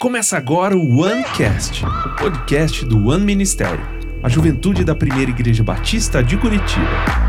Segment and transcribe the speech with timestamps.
[0.00, 3.84] Começa agora o OneCast, o podcast do One Ministério,
[4.22, 7.27] a juventude da primeira igreja batista de Curitiba.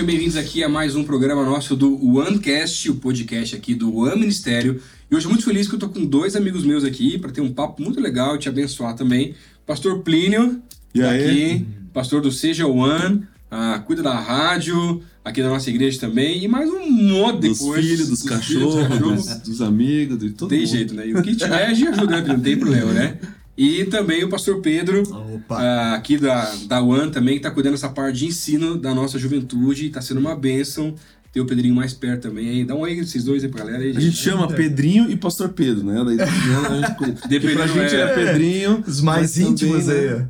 [0.00, 4.18] Sejam bem-vindos aqui a mais um programa nosso do OneCast, o podcast aqui do One
[4.18, 4.80] Ministério.
[5.10, 7.52] E hoje muito feliz que eu tô com dois amigos meus aqui para ter um
[7.52, 9.34] papo muito legal e te abençoar também.
[9.66, 10.62] Pastor Plínio,
[10.94, 16.00] E tá aqui, pastor do Seja One, ah, cuida da rádio, aqui da nossa igreja
[16.00, 17.84] também, e mais um monte Dos depois.
[17.84, 19.14] filhos, dos, filhos, cachorros, cachorro.
[19.16, 20.68] dos, dos amigos, de todo Tem mundo.
[20.70, 21.08] jeito, né?
[21.08, 22.24] E o que tiver, a gente ajuda, né?
[22.26, 23.18] não tem problema, né?
[23.62, 25.56] E também o pastor Pedro, Opa!
[25.60, 29.18] ah, aqui da, da One também, que tá cuidando dessa parte de ensino da nossa
[29.18, 30.94] juventude, e tá sendo uma bênção
[31.30, 32.48] ter o Pedrinho mais perto também.
[32.48, 32.64] aí.
[32.64, 35.50] Dá um oi esses dois aí pra galera aí, A gente chama Pedrinho e Pastor
[35.50, 36.02] Pedro, né?
[36.04, 36.24] Daí, né,
[36.68, 38.84] a gente- porque pra Dependendo, gente é, é- Pedrinho.
[38.86, 40.24] Os mais mas também, íntimos né, aí.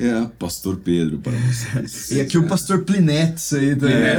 [0.00, 2.10] É, Pastor Pedro para vocês.
[2.16, 3.96] E aqui o pastor Plinetes aí também.
[3.96, 4.12] É,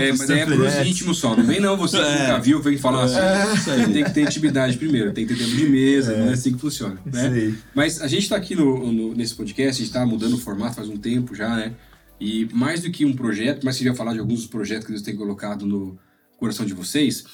[0.00, 1.36] é, é, mas pastor é pros íntimos só.
[1.36, 2.18] Não vem não, você que É.
[2.28, 3.54] nunca viu, vem falar assim.
[3.54, 3.92] isso aí.
[3.92, 6.58] Tem que ter intimidade primeiro, tem que ter tempo de mesa, não é assim que
[6.58, 6.98] funciona.
[7.06, 7.28] Isso Né?
[7.28, 7.54] aí.
[7.74, 10.76] Mas a gente tá aqui no, no- nesse podcast, a gente tá mudando o formato
[10.76, 11.72] faz um tempo já, né?
[12.18, 14.92] E mais do que um projeto, mas se já falar de alguns dos projetos que
[14.92, 15.98] Deus tem colocado no
[16.38, 17.24] coração de vocês,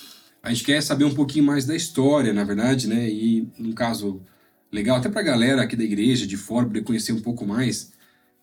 [0.43, 3.09] a gente quer saber um pouquinho mais da história, na verdade, né?
[3.09, 4.21] E num caso
[4.73, 7.93] legal, até pra galera aqui da igreja, de fora, poder conhecer um pouco mais,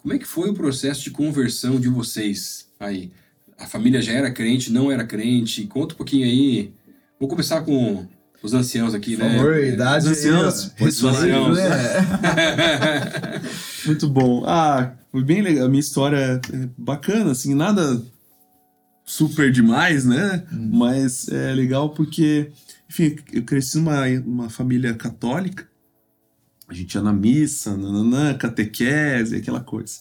[0.01, 3.11] como é que foi o processo de conversão de vocês aí?
[3.57, 5.65] A família já era crente, não era crente?
[5.65, 6.73] Conta um pouquinho aí.
[7.19, 8.05] Vou começar com
[8.41, 9.37] os anciãos aqui, Por né?
[9.37, 10.05] favor, idade.
[10.05, 11.21] Os anciãos, falar.
[11.21, 11.71] Respeito, né?
[13.85, 14.43] Muito bom.
[14.45, 15.65] Ah, foi bem legal.
[15.65, 18.03] A minha história é bacana, assim, nada
[19.05, 20.43] super demais, né?
[20.51, 22.51] Mas é legal porque,
[22.89, 25.65] enfim, eu cresci numa uma família católica.
[26.73, 29.99] A gente ia na missa, nananã, catequese, aquela coisa.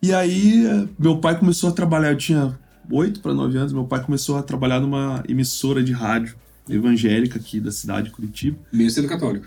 [0.00, 2.56] E aí, meu pai começou a trabalhar, eu tinha
[2.88, 6.36] 8 para 9 anos, meu pai começou a trabalhar numa emissora de rádio
[6.68, 8.56] evangélica aqui da cidade de Curitiba.
[8.72, 9.46] Mesmo sendo católico.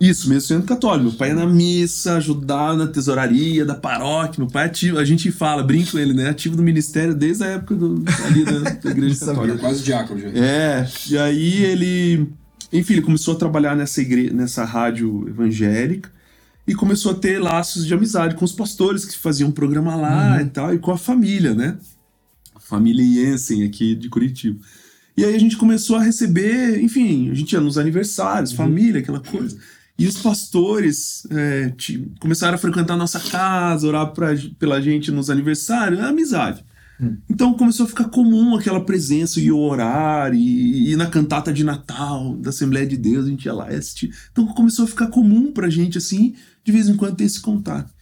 [0.00, 1.10] Isso, mesmo sendo católico.
[1.10, 4.42] Meu pai ia na missa, ajudava na tesouraria da paróquia.
[4.42, 6.30] Meu pai é ativo, a gente fala, brinca com ele, né?
[6.30, 9.58] Ativo do ministério desde a época do, ali da, da igreja católica.
[9.58, 10.28] Quase diácono já.
[10.30, 12.32] É, e aí ele.
[12.72, 14.30] Enfim, ele começou a trabalhar nessa, igre...
[14.30, 16.10] nessa rádio evangélica
[16.66, 20.40] e começou a ter laços de amizade com os pastores que faziam um programa lá
[20.40, 21.76] e tal, e com a família, né?
[22.54, 24.58] A família Jensen aqui de Curitiba.
[25.16, 29.20] E aí a gente começou a receber, enfim, a gente ia nos aniversários, família, aquela
[29.20, 29.58] coisa.
[29.98, 34.28] E os pastores é, ti- começaram a frequentar a nossa casa, orar pra,
[34.58, 36.64] pela gente nos aniversários, é amizade.
[37.28, 42.36] Então começou a ficar comum aquela presença e orar, e, e na cantata de Natal
[42.36, 44.10] da Assembleia de Deus, a gente ia lá assistir.
[44.30, 47.92] Então começou a ficar comum pra gente, assim, de vez em quando ter esse contato.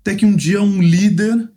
[0.00, 1.48] Até que um dia um líder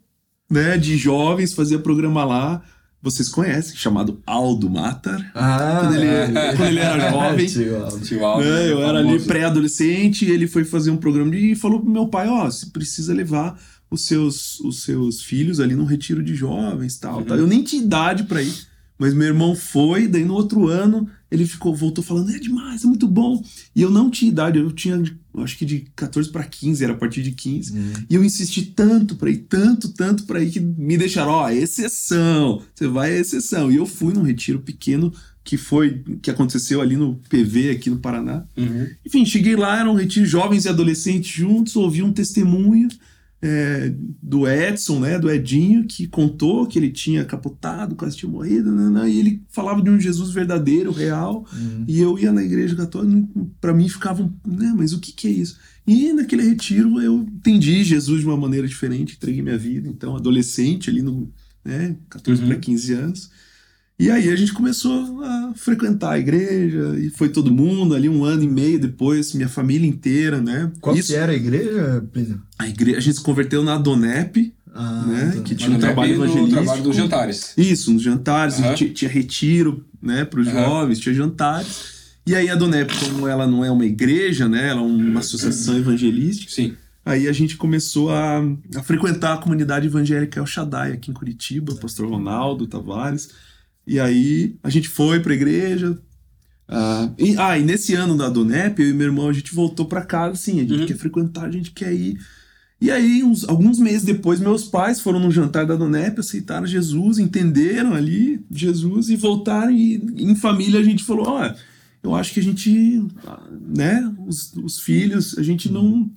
[0.49, 2.61] né, de jovens fazia programa lá,
[3.01, 5.29] vocês conhecem, chamado Aldo Matar.
[5.35, 7.45] Ah, Quando ele- quando ele era jovem.
[7.51, 7.99] tio Aldo.
[7.99, 11.81] Tio Aldo, né, eu era ali pré-adolescente, ele foi fazer um programa de, e falou
[11.81, 13.59] pro meu pai, ó, você precisa levar
[13.93, 17.25] os seus, os seus filhos ali num retiro de jovens tal, Uhum.
[17.25, 17.37] tal.
[17.37, 18.53] Eu nem tinha idade pra ir,
[18.97, 22.87] mas meu irmão foi, daí no outro ano ele ficou, voltou falando, é demais, é
[22.87, 23.43] muito bom.
[23.75, 25.01] E eu não tinha idade, eu tinha,
[25.39, 27.73] acho que de 14 pra 15, era a partir de 15.
[28.09, 32.61] E eu insisti tanto pra ir, tanto, tanto pra ir, que me deixaram, ó, exceção,
[32.73, 33.71] você vai à exceção.
[33.71, 35.11] E eu fui num retiro pequeno
[35.43, 38.45] que foi, que aconteceu ali no PV, aqui no Paraná.
[38.55, 38.87] Uhum.
[39.05, 42.87] Enfim, cheguei lá, era um retiro jovens e adolescentes juntos, ouvi um testemunho
[43.45, 48.71] é, do Edson, né, do Edinho, que contou que ele tinha capotado, quase tinha morrido,
[48.71, 51.83] né, né, e ele falava de um Jesus verdadeiro, real, Uhum.
[51.85, 53.27] e eu ia na igreja católica,
[53.59, 55.57] para mim ficava, um, né, mas o que que é isso?
[55.85, 60.89] E naquele retiro eu entendi Jesus de uma maneira diferente, entreguei minha vida, então adolescente
[60.89, 61.29] ali no,
[61.65, 62.47] né, 14 Uhum.
[62.47, 63.29] para 15 anos.
[64.03, 68.25] E aí a gente começou a frequentar a igreja, e foi todo mundo ali um
[68.25, 70.71] ano e meio depois, minha família inteira, né?
[70.81, 72.41] Qual Isso, que era a igreja, Plínio?
[72.59, 75.33] a, igreja, a gente se converteu na Donep, Ah, né?
[75.37, 75.41] tá.
[75.43, 76.61] Que tinha um trabalho bem no evangelístico.
[76.63, 77.53] trabalho dos jantares.
[77.57, 78.73] Isso, nos jantares, Aham.
[78.75, 80.65] tinha, tinha retiro, né, para os Aham.
[80.65, 81.93] jovens, tinha jantares.
[82.25, 85.77] E aí a Donep, como ela não é uma igreja, né, ela é uma associação
[85.77, 86.73] evangelística, Sim.
[87.05, 88.41] aí a gente começou a,
[88.75, 93.29] a frequentar a comunidade evangélica El Shaddai aqui em Curitiba, o pastor Ronaldo Tavares.
[93.85, 95.97] E aí a gente foi para a igreja.
[96.67, 99.85] ah, e, ah, e nesse ano da Donep, eu e meu irmão, a gente voltou
[99.85, 100.85] para casa, assim, a gente Uhum.
[100.85, 102.17] quer frequentar, a gente quer ir.
[102.81, 107.17] E aí, uns, alguns meses depois, meus pais foram num jantar da Donep, aceitaram Jesus,
[107.17, 109.71] entenderam ali Jesus e voltaram.
[109.71, 111.53] E em família a gente falou: ó,
[112.01, 113.01] eu acho que a gente,
[113.67, 116.09] né, os, os filhos, a gente não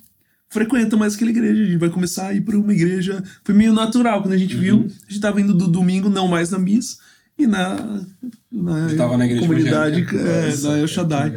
[0.49, 3.23] frequenta mais aquela igreja, a gente vai começar a ir para uma igreja.
[3.45, 6.51] Foi meio natural quando a gente viu, a gente tava indo do domingo, não mais
[6.51, 6.97] na missa,
[7.39, 7.77] e na,
[8.51, 11.33] na, na igreja comunidade é, Nossa, da El Shaddai.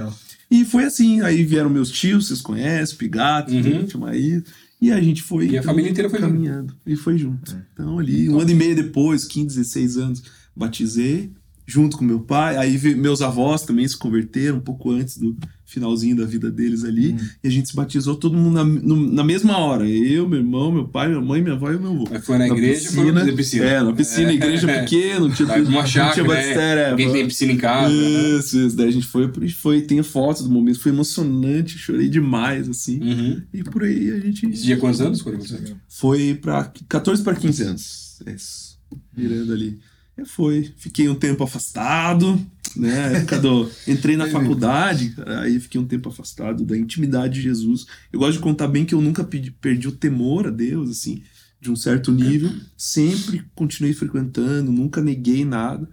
[0.52, 4.06] E foi assim, aí vieram meus tios, vocês conhecem, Pigato, Uhum.
[4.06, 4.42] aí.
[4.82, 5.48] E a gente foi.
[5.50, 6.32] E a família inteira foi junto.
[6.32, 6.74] caminhando.
[6.86, 7.56] E foi junto.
[7.74, 10.24] Então, ali, um ano e meio depois, 15, 16 anos,
[10.56, 11.32] batizei,
[11.70, 12.58] junto com meu pai.
[12.58, 17.16] Aí meus avós também se converteram um pouco antes do finalzinho da vida deles ali.
[17.44, 19.88] E a gente se batizou todo mundo na, no- na mesma hora.
[19.88, 22.08] Eu, meu irmão, meu pai, minha mãe, minha avó e meu avô.
[22.10, 23.66] Mas foi na igreja, foi na piscina.
[23.66, 24.80] É, na piscina, igreja É.
[24.82, 26.24] pequena, não tinha, Tá, Uma não tinha né?
[26.24, 27.94] batistério, é, tem piscina em casa.
[27.94, 28.38] né?
[28.40, 28.76] isso, isso.
[28.76, 33.00] Daí a gente foi, foi, tem fotos do momento, foi emocionante, chorei demais, assim.
[33.04, 33.42] Uhum.
[33.54, 35.22] E por aí a gente Esse dia quantos anos?
[35.22, 35.60] Aconteceu?
[35.88, 38.20] foi pra 14 para 15 anos.
[38.26, 38.80] Isso.
[39.16, 39.78] Virando ali.
[40.26, 40.72] Foi.
[40.78, 42.40] Fiquei um tempo afastado,
[42.76, 43.18] né?
[43.18, 43.70] Época do.
[43.88, 47.86] Entrei na faculdade, aí fiquei um tempo afastado da intimidade de Jesus.
[48.12, 51.24] Eu gosto de contar bem que eu nunca pedi- perdi o temor a Deus, assim,
[51.60, 52.52] de um certo nível.
[52.78, 55.90] Sempre continuei frequentando, nunca neguei nada.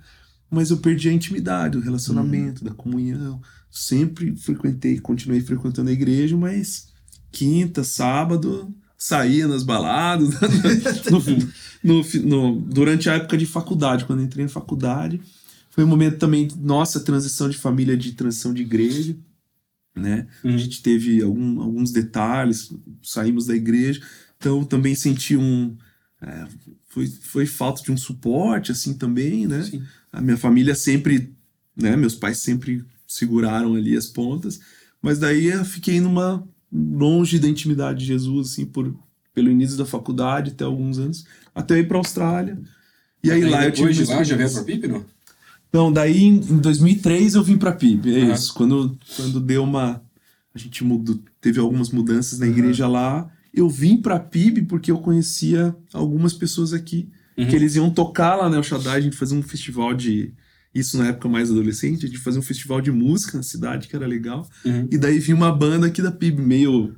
[0.51, 3.41] Mas eu perdi a intimidade, o relacionamento, da comunhão.
[3.71, 6.89] Sempre frequentei, continuei frequentando a igreja, mas
[7.33, 10.31] quinta, sábado, saía nas baladas.
[11.83, 15.21] no, no, no- durante a época de faculdade, quando entrei na faculdade,
[15.71, 19.17] foi um momento também, nossa, transição de família, de transição de igreja,
[19.95, 20.27] né?
[20.45, 20.59] A Uhum.
[20.59, 22.71] gente teve algum- alguns detalhes,
[23.03, 24.01] saímos da igreja,
[24.39, 25.77] então também senti um.
[26.23, 26.47] é,
[26.89, 29.63] foi, foi falta de um suporte, assim, também, né?
[29.65, 29.83] Sim.
[30.11, 31.31] A minha família sempre,
[31.77, 31.95] né?
[31.95, 34.59] Meus pais sempre seguraram ali as pontas,
[35.03, 38.95] mas daí eu fiquei numa longe da intimidade de Jesus, assim, por
[39.35, 42.59] pelo início da faculdade até alguns anos, até eu ir para Austrália.
[43.23, 45.05] E aí, lá eu tive depois de lá, já veio pra Pipe, não?
[45.73, 48.55] Não, daí em em 2003 eu vim pra PIB, é isso.
[48.55, 50.03] Quando, quando deu uma.
[50.55, 53.31] A gente mudou, teve algumas mudanças na igreja lá.
[53.53, 57.11] Eu vim pra PIB porque eu conhecia algumas pessoas aqui.
[57.37, 57.47] Uhum.
[57.47, 60.33] Que eles iam tocar lá na El Shaddai, a gente fazia um festival de.
[60.79, 63.97] Isso na época mais adolescente, a gente fazia um festival de música na cidade, que
[63.97, 64.47] era legal.
[64.63, 64.87] Uhum.
[64.91, 66.95] E daí vinha uma banda aqui da PIB, meio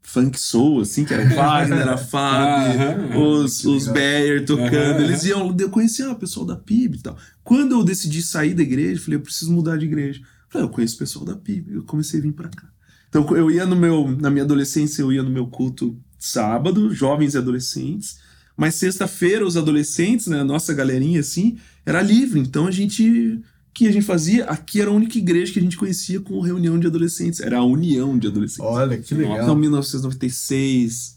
[0.00, 3.18] funk soul, assim, que era Wagner, era Fábio, Aham.
[3.18, 5.02] os, os Bayer tocando.
[5.02, 7.18] Eles iam, eu conhecia o pessoal da PIB e tal.
[7.44, 10.20] Quando eu decidi sair da igreja, eu falei, eu preciso mudar de igreja.
[10.20, 11.74] Eu falei, eu conheço o pessoal da PIB.
[11.74, 12.66] Eu comecei a vir pra cá.
[13.10, 17.34] Então eu ia no meu, na minha adolescência, eu ia no meu culto sábado, jovens
[17.34, 18.18] e adolescentes.
[18.58, 21.56] Mas sexta-feira, os adolescentes, né, a nossa galerinha assim,
[21.86, 22.40] era livre.
[22.40, 23.08] Então a gente.
[23.08, 23.40] O
[23.78, 24.44] que a gente fazia?
[24.46, 27.38] Aqui era a única igreja que a gente conhecia com reunião de adolescentes.
[27.38, 28.64] Era a união de adolescentes.
[28.68, 29.40] Olha, que legal.
[29.40, 31.16] Então, 1996,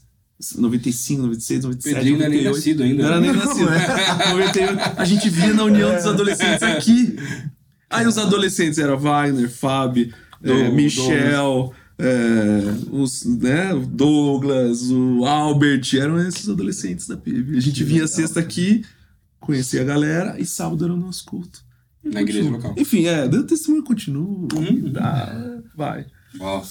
[0.58, 2.56] 95, 96, 97, Pedrinho não é nem 98.
[2.56, 3.02] nascido ainda.
[3.02, 3.32] Não era né?
[3.32, 4.30] nem nascido.
[4.30, 7.16] 98, a gente via na união dos adolescentes aqui.
[7.90, 11.72] Aí os adolescentes eram Wagner, Fábio, Do- Michel,
[12.04, 17.56] eh, os, né, o Douglas, o Albert, eram esses adolescentes da PIB.
[17.56, 18.84] A gente Que vinha legal, sesta aqui,
[19.38, 21.60] conhecia a galera, e sábado era o nosso culto.
[22.04, 22.58] E Na igreja continua.
[22.58, 22.74] local.
[22.82, 24.90] Enfim, é, o testemunho continua, Uhum.
[24.92, 26.06] dá, vai.
[26.40, 26.64] Uau.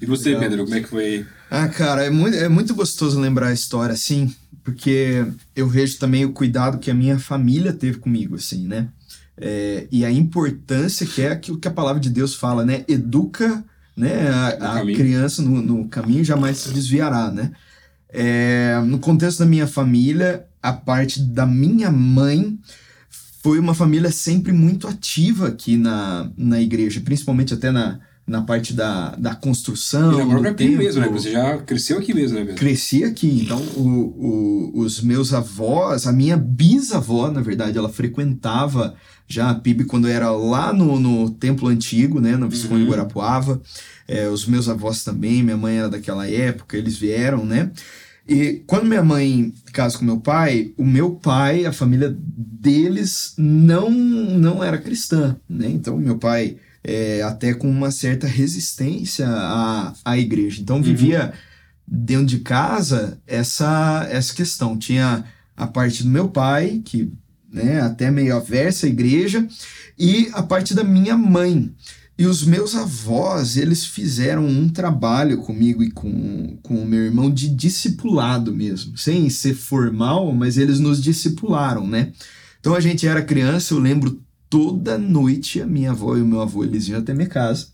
[0.00, 0.42] E você, legal.
[0.42, 1.26] Pedro, como é que foi?
[1.50, 4.32] Ah, cara, é muito, é muito gostoso lembrar a história assim,
[4.62, 5.26] porque
[5.56, 8.88] eu vejo também o cuidado que a minha família teve comigo, assim, né?
[9.36, 12.84] É, e a importância que é aquilo que a palavra de Deus fala, né?
[12.86, 13.64] Educa
[13.96, 17.52] né, a, a criança no, no caminho jamais se desviará, né?
[18.08, 22.58] É, no contexto da minha família, a parte da minha mãe
[23.42, 28.72] foi uma família sempre muito ativa aqui na, na igreja, principalmente até na, na parte
[28.72, 30.12] da, da construção.
[30.12, 31.08] E na própria no PIB mesmo, né?
[31.08, 32.52] Você já cresceu aqui mesmo, né?
[32.54, 33.82] Cresci aqui, então o,
[34.74, 38.94] o- os meus avós, a minha bisavó, na verdade, ela frequentava
[39.26, 42.90] já a PIB quando era lá no, no Templo Antigo, né, no Visconde Uhum.
[42.90, 43.60] Guarapuava.
[44.08, 47.70] É, os meus avós também, minha mãe era daquela época, eles vieram, né?
[48.28, 53.90] E quando minha mãe casa com meu pai, o meu pai, a família deles não
[53.90, 55.68] não era cristã, né?
[55.68, 60.60] Então meu pai é, até com uma certa resistência à, à igreja.
[60.60, 61.32] Então vivia
[61.86, 64.76] dentro de casa essa essa questão.
[64.78, 65.24] Tinha
[65.56, 67.12] a parte do meu pai, que
[67.52, 69.46] né, até meio aversa à igreja,
[69.98, 71.74] e a parte da minha mãe.
[72.16, 77.30] E os meus avós, eles fizeram um trabalho comigo e com, com o meu irmão
[77.30, 82.12] de discipulado mesmo, sem ser formal, mas eles nos discipularam, né?
[82.60, 84.20] Então a gente era criança, eu lembro
[84.50, 87.68] toda noite a minha avó e o meu avô, eles iam até minha casa,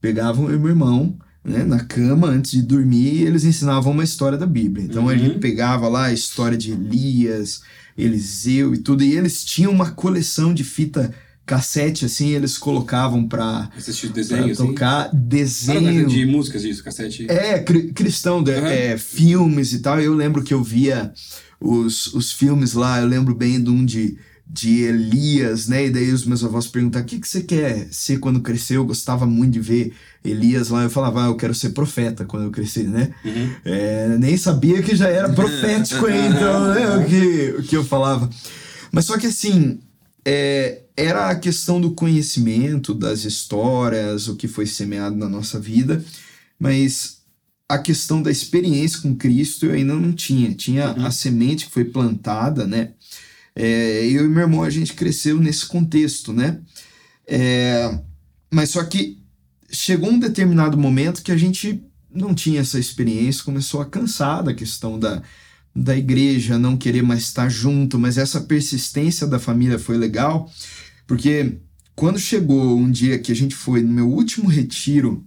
[0.00, 4.38] pegavam eu e meu irmão, né, na cama antes de dormir, eles ensinavam uma história
[4.38, 4.86] da Bíblia.
[4.86, 5.18] Então a Uhum.
[5.18, 7.62] gente pegava lá a história de Elias,
[7.98, 11.12] Eliseu e tudo, e eles tinham uma coleção de fita
[11.44, 14.54] cassete assim, eles colocavam para Assistir desenho, assim.
[14.68, 16.06] tocar Ah, não, desenho.
[16.08, 17.26] de músicas, isso, cassete.
[17.28, 18.68] É, cri- cristão, de- Aham.
[18.68, 20.00] é, filmes e tal.
[20.00, 21.12] Eu lembro que eu via
[21.60, 24.16] os, os filmes lá, eu lembro bem de um de,
[24.52, 25.86] de Elias, né?
[25.86, 28.76] E daí os meus avós perguntavam: o que, que você quer ser quando crescer?
[28.76, 30.82] Eu gostava muito de ver Elias lá.
[30.82, 33.14] Eu falava: ah, eu quero ser profeta quando eu crescer, né?
[33.24, 33.50] Uhum.
[33.64, 36.96] É, nem sabia que já era profético aí, então, né?
[36.98, 38.28] O que, o que eu falava.
[38.92, 39.80] Mas só que assim,
[40.22, 46.04] é, era a questão do conhecimento, das histórias, o que foi semeado na nossa vida,
[46.58, 47.22] mas
[47.66, 50.52] a questão da experiência com Cristo eu ainda não tinha.
[50.54, 51.06] Tinha Uhum.
[51.06, 52.90] a semente que foi plantada, né?
[53.54, 56.60] É, eu e meu irmão, a gente cresceu nesse contexto, né?
[57.26, 57.98] É,
[58.50, 59.22] mas só que
[59.70, 61.82] chegou um determinado momento que a gente
[62.14, 65.22] não tinha essa experiência, começou a cansar da questão da,
[65.74, 70.50] da igreja, não querer mais estar junto, mas essa persistência da família foi legal,
[71.06, 71.58] porque
[71.94, 75.26] quando chegou um dia que a gente foi no meu último retiro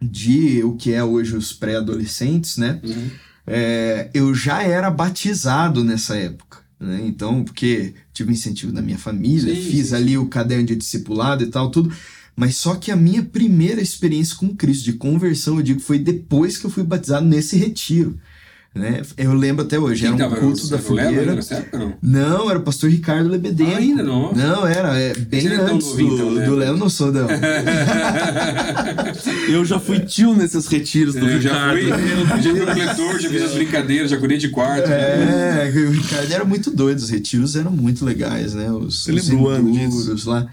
[0.00, 2.80] de o que é hoje os pré-adolescentes, né?
[2.82, 3.10] Uhum.
[3.46, 6.58] É, eu já era batizado nessa época.
[6.80, 7.02] Né?
[7.04, 11.44] Então, porque tive incentivo da minha família, Sim, fiz sim, ali o caderno de discipulado
[11.44, 11.92] e tal, tudo.
[12.34, 16.56] Mas só que a minha primeira experiência com Cristo, de conversão, eu digo, foi depois
[16.56, 18.18] que eu fui batizado nesse retiro.
[18.72, 19.02] Né?
[19.16, 20.36] Eu lembro até hoje, era um tava?
[20.36, 21.32] culto da fogueira.
[21.32, 21.94] época, não?
[22.00, 23.72] Não, era o pastor Ricardo Lebedenko.
[23.72, 24.32] Ah, ainda não?
[24.32, 26.46] Não, era é, bem é antes novinho, do, então, né?
[26.46, 27.26] do Léo, não sou, não.
[29.48, 31.80] Eu já fui tio nesses retiros do Eu já Ricardo.
[31.80, 34.88] fui, já fui coletor, já fiz as brincadeiras, já cuidei de quarto.
[34.88, 38.70] É, o Ricardo era muito doido, os retiros eram muito legais, né?
[38.70, 40.46] Os, Você os enduros lá.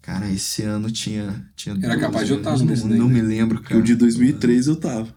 [0.00, 1.44] Cara, esse ano tinha.
[1.56, 3.14] tinha Era capaz de eu estar nesse não, daí, não né?
[3.14, 3.80] me lembro, cara.
[3.80, 5.08] O de 2003 eu tava.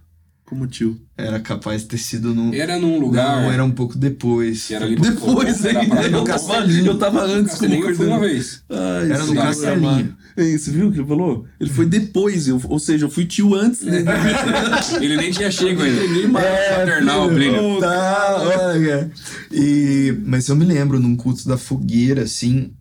[0.50, 0.98] Como tio.
[1.18, 2.54] Era capaz de ter sido num.
[2.54, 3.42] Era num lugar.
[3.44, 4.72] Não, era um pouco depois.
[4.72, 5.96] era ali Depois era ainda.
[5.96, 8.64] pra- Eu tava, eu tava antes como Castelinho eu fui uma vez.
[8.70, 10.16] Ai, Era no Castelinho.
[10.38, 11.46] É, você viu o que ele falou?
[11.60, 13.82] Ele foi depois, eu, ou seja, eu fui tio antes.
[13.82, 14.06] Né?
[15.02, 16.02] Ele nem tinha chego ainda.
[16.40, 17.80] É, Paternal, Plínio.
[17.82, 18.38] Tá,
[18.72, 19.12] olha.
[19.52, 22.72] E, mas eu me lembro num culto da fogueira, assim.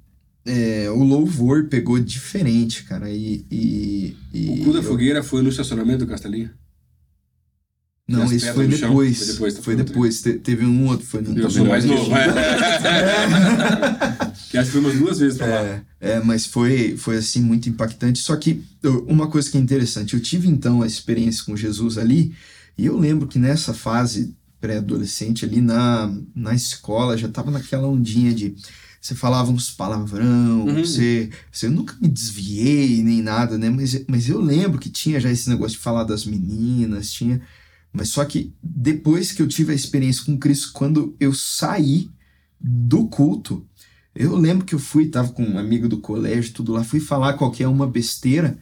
[0.47, 3.11] é, o louvor pegou diferente, cara.
[3.11, 3.45] E.
[3.51, 6.51] e, e O cu da eu- fogueira foi no estacionamento do Castelinho?
[8.09, 9.19] Não, isso foi depois.
[9.19, 10.23] Foi depois, tá Foi depois.
[10.23, 12.27] Te- teve um outro, foi no Eu sou mais novo, é.
[14.51, 15.61] que acho que foi umas duas vezes pra lá.
[15.63, 18.19] É, é, mas foi, foi assim muito impactante.
[18.21, 18.63] Só que
[19.09, 22.33] uma coisa que é interessante, eu tive então a experiência com Jesus ali,
[22.79, 28.33] e eu lembro que nessa fase pré-adolescente ali na, na escola já tava naquela ondinha
[28.33, 28.55] de
[29.01, 30.85] você falava uns palavrão, Uhum.
[30.85, 33.71] você, você eu nunca me desviei nem nada, né?
[33.71, 37.41] Mas, mas eu lembro que tinha já esse negócio de falar das meninas, tinha.
[37.97, 42.11] Mas só que depois que eu tive a experiência com Cristo, quando eu saí
[42.61, 43.67] do culto,
[44.15, 47.35] eu lembro que eu fui, tava com um amigo do colégio, tudo lá, fui falar
[47.35, 48.59] qualquer uma besteira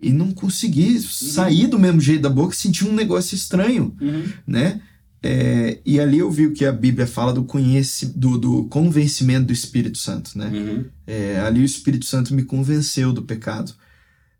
[0.00, 4.24] e não consegui sair do mesmo jeito da boca, senti um negócio estranho, Uhum.
[4.46, 4.82] né?
[5.22, 9.46] É, e ali eu vi o que a Bíblia fala do, conhece, do, do convencimento
[9.46, 10.50] do Espírito Santo, né?
[10.52, 10.84] Uhum.
[11.06, 13.72] É, ali o Espírito Santo me convenceu do pecado.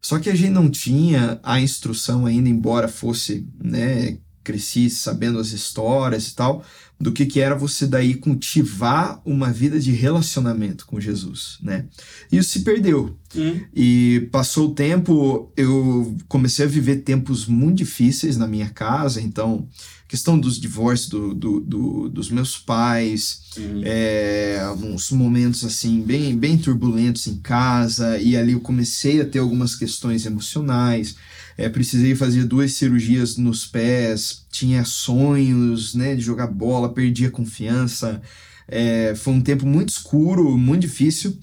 [0.00, 5.48] Só que a gente não tinha a instrução ainda, embora fosse, né, cresci sabendo as
[5.52, 6.64] histórias e tal,
[6.98, 11.84] do que que era você daí cultivar uma vida de relacionamento com Jesus, né?
[12.32, 13.14] E isso se perdeu.
[13.34, 13.60] Uhum.
[13.74, 19.68] E passou o tempo, eu comecei a viver tempos muito difíceis na minha casa, então,
[20.08, 23.82] questão dos divórcios do, do- do- dos meus pais, Uhum.
[23.84, 29.40] é, uns momentos assim bem, bem turbulentos em casa e ali eu comecei a ter
[29.40, 31.16] algumas questões emocionais
[31.56, 37.30] é, precisei fazer duas cirurgias nos pés tinha sonhos né de jogar bola perdi a
[37.30, 38.20] confiança
[38.68, 41.38] é, foi um tempo muito escuro muito difícil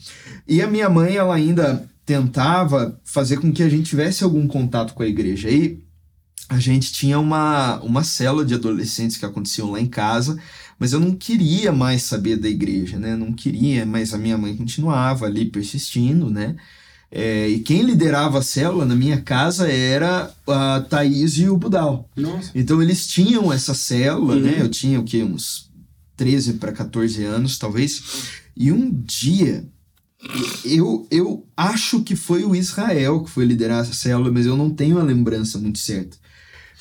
[0.47, 4.93] e a minha mãe ela ainda tentava fazer com que a gente tivesse algum contato
[4.93, 5.81] com a igreja e
[6.49, 10.37] a gente tinha uma, uma célula de adolescentes que aconteciam lá em casa
[10.83, 13.15] mas eu não queria mais saber da igreja, né?
[13.15, 16.57] Não queria, mas a minha mãe continuava ali persistindo, né?
[17.15, 22.09] É, e quem liderava a célula na minha casa era a Thaís e o Budal.
[22.15, 22.49] Nossa.
[22.55, 24.41] Então eles tinham essa célula, Uhum.
[24.41, 24.57] né?
[24.59, 25.21] Eu tinha o quê?
[25.23, 25.69] Uns
[26.17, 28.01] 13 para 14 anos, talvez.
[28.57, 29.63] E um dia
[30.65, 34.69] eu, eu acho que foi o Israel que foi liderar essa célula, mas eu não
[34.71, 36.17] tenho a lembrança muito certa.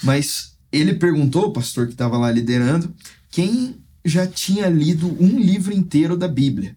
[0.02, 2.94] Mas ele perguntou, o pastor que estava lá liderando,
[3.30, 6.74] quem já tinha lido um livro inteiro da Bíblia.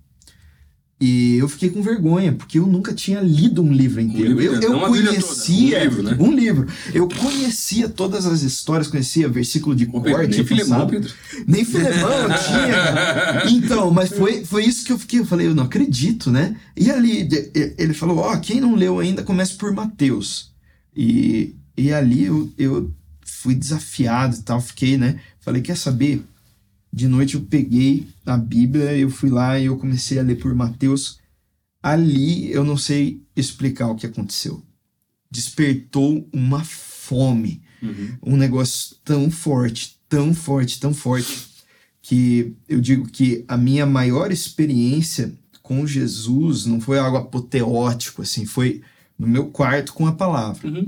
[1.00, 4.40] E eu fiquei com vergonha, porque eu nunca tinha lido um livro inteiro.
[4.40, 6.18] livro eu eu conhecia um livro, né?
[6.18, 6.68] um livro.
[6.94, 10.88] Eu conhecia todas as histórias, conhecia versículo de Pedro, corte, nem Filemão?
[10.88, 11.14] Pedro.
[11.46, 13.44] Nem Filemão eu tinha.
[13.52, 15.20] Então, mas foi, foi isso que eu fiquei.
[15.20, 16.56] Eu falei, eu não acredito, né?
[16.78, 17.28] E ali
[17.78, 20.54] ele falou: Ó, quem não leu ainda, comece por Mateus.
[20.96, 22.92] E, e ali eu, eu
[23.26, 25.20] fui desafiado e tal, fiquei, né?
[25.42, 26.24] Falei, quer saber?
[26.96, 30.56] De noite eu peguei a Bíblia, eu fui lá e eu comecei a ler por
[30.56, 31.20] Mateus.
[31.84, 34.64] Ali eu não sei explicar o que aconteceu.
[35.30, 38.18] Despertou uma fome Uhum.
[38.34, 41.48] um negócio tão forte, tão forte, tão forte,
[42.02, 48.46] que eu digo que a minha maior experiência com Jesus não foi algo apoteótico, assim,
[48.46, 48.82] foi
[49.20, 50.68] no meu quarto com a palavra.
[50.68, 50.88] Uhum.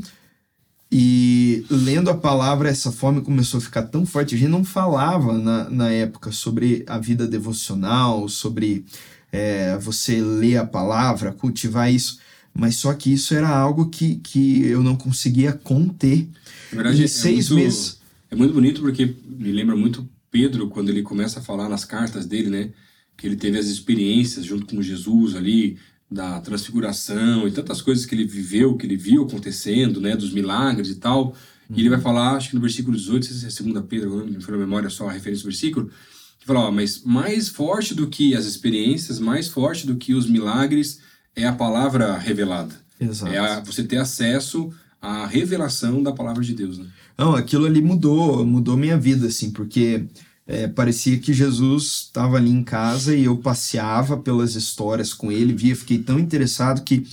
[0.91, 4.35] E lendo a palavra, essa fome começou a ficar tão forte.
[4.35, 8.85] A gente não falava na, na época sobre a vida devocional, sobre
[9.31, 12.19] é, você ler a palavra, cultivar isso.
[12.53, 16.27] Mas só que isso era algo que, que eu não conseguia conter.
[16.71, 17.99] Na verdade, Em é seis muito, meses.
[18.31, 22.25] É muito bonito porque me lembra muito Pedro quando ele começa a falar nas cartas
[22.25, 22.69] dele, né?
[23.15, 25.77] Que ele teve as experiências junto com Jesus ali,
[26.09, 30.15] da transfiguração e tantas coisas que ele viveu, que ele viu acontecendo, né?
[30.15, 31.35] Dos milagres e tal.
[31.69, 34.17] E ele vai falar, acho que no versículo 18, não sei se é 2 Pedro,
[34.17, 35.91] não me foi na memória só a referência ao versículo,
[36.39, 40.29] que fala, ó, mas mais forte do que as experiências, mais forte do que os
[40.29, 40.99] milagres
[41.35, 42.73] é a palavra revelada.
[42.99, 43.33] Exato.
[43.33, 44.71] É a, você ter acesso
[45.01, 46.87] à revelação da palavra de Deus, né?
[47.17, 50.05] Não, aquilo ali mudou, mudou minha vida, assim, porque
[50.47, 55.53] é, parecia que Jesus estava ali em casa e eu passeava pelas histórias com ele,
[55.53, 57.05] via, fiquei tão interessado que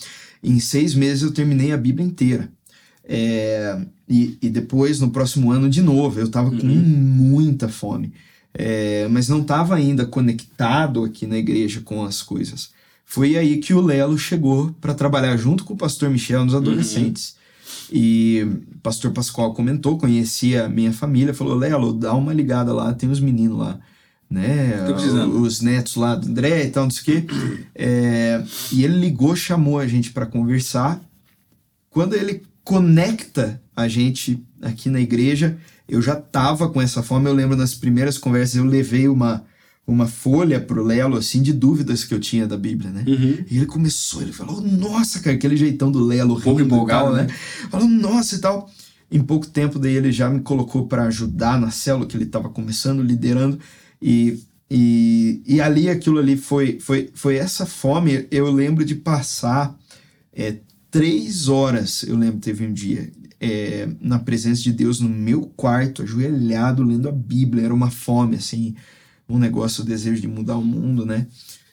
[0.42, 2.48] em seis meses eu terminei a Bíblia inteira.
[3.06, 3.76] É,
[4.08, 8.12] e, e depois, no próximo ano, de novo, eu estava com muita fome.
[8.52, 12.70] É, mas não estava ainda conectado aqui na igreja com as coisas.
[13.04, 17.36] Foi aí que o Lelo chegou para trabalhar junto com o pastor Michel nos adolescentes.
[17.90, 18.42] E
[18.74, 23.10] o pastor Pascoal comentou, conhecia a minha família, falou: Lelo, dá uma ligada lá, tem
[23.10, 23.78] os meninos lá,
[24.30, 24.84] né?
[25.26, 27.34] Os netos lá do André e tal, não sei o quê.
[27.74, 31.00] É, e ele ligou, chamou a gente para conversar.
[31.90, 35.56] Quando ele conecta a gente aqui na igreja,
[35.88, 37.28] eu já tava com essa fome.
[37.28, 39.44] Eu lembro nas primeiras conversas, eu levei uma,
[39.86, 43.04] uma folha pro Lelo, assim, de dúvidas que eu tinha da Bíblia, né?
[43.06, 43.44] Uhum.
[43.50, 47.12] E ele começou, ele falou, nossa, cara, aquele jeitão do Lelo, pouco rindo e empolgado,
[47.12, 47.24] né?
[47.24, 47.34] né?
[47.70, 48.70] Falou, nossa e tal.
[49.10, 52.48] Em pouco tempo daí ele já me colocou para ajudar na célula que ele estava
[52.48, 53.60] começando, liderando.
[54.00, 58.26] E, e, e ali, aquilo ali foi, foi, foi essa fome.
[58.30, 59.78] Eu lembro de passar
[60.32, 60.56] é,
[60.90, 66.02] três horas, eu lembro, teve um dia, é, na presença de Deus no meu quarto,
[66.02, 67.64] ajoelhado, lendo a Bíblia.
[67.64, 68.74] Era uma fome, assim,
[69.28, 71.26] um negócio, o desejo de mudar o mundo, né?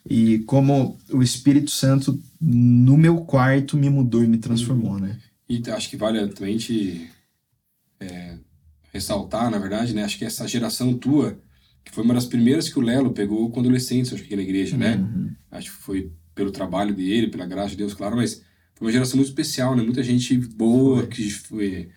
[0.10, 5.20] E como o Espírito Santo no meu quarto me mudou e me transformou, né?
[5.48, 7.10] E acho que vale também te
[8.00, 8.38] é,
[8.92, 10.04] ressaltar, na verdade, né?
[10.04, 11.40] Acho que essa geração tua,
[11.84, 14.78] que foi uma das primeiras que o Lelo pegou com adolescentes, acho que na igreja,
[14.78, 14.96] né?
[14.96, 15.32] Uhum.
[15.52, 18.42] Acho que foi pelo trabalho dele, pela graça de Deus, claro, mas
[18.76, 19.84] foi uma geração muito especial, né?
[19.84, 21.08] Muita gente boa Foi.
[21.08, 21.90] que foi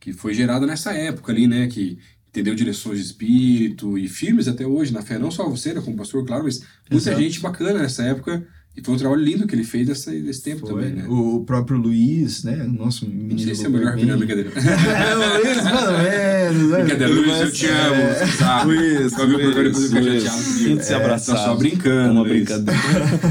[0.00, 1.68] que foi gerada nessa época ali, né?
[1.68, 1.96] Que
[2.32, 5.98] entendeu direções de espírito e firmes até hoje na fé, não só você, né, como
[5.98, 7.20] pastor, claro, mas muita Exato.
[7.22, 8.46] gente bacana nessa época.
[8.74, 10.70] E foi um trabalho lindo que ele fez dessa, desse tempo Foi.
[10.70, 11.06] também, né?
[11.06, 12.64] O próprio Luiz, né?
[12.64, 13.32] O nosso menino.
[13.32, 14.50] Não sei se é melhor não, brincadeira.
[14.56, 16.78] É, o Luiz, pelo menos, né?
[16.82, 17.94] Brincadeira, Luiz, eu te amo.
[17.94, 18.26] É.
[18.28, 18.66] sabe.
[18.72, 20.20] Luiz, depois eu comigo.
[20.30, 21.36] Sinta-se É, abraçado.
[21.38, 22.80] Tá só brincando, É uma brincadeira.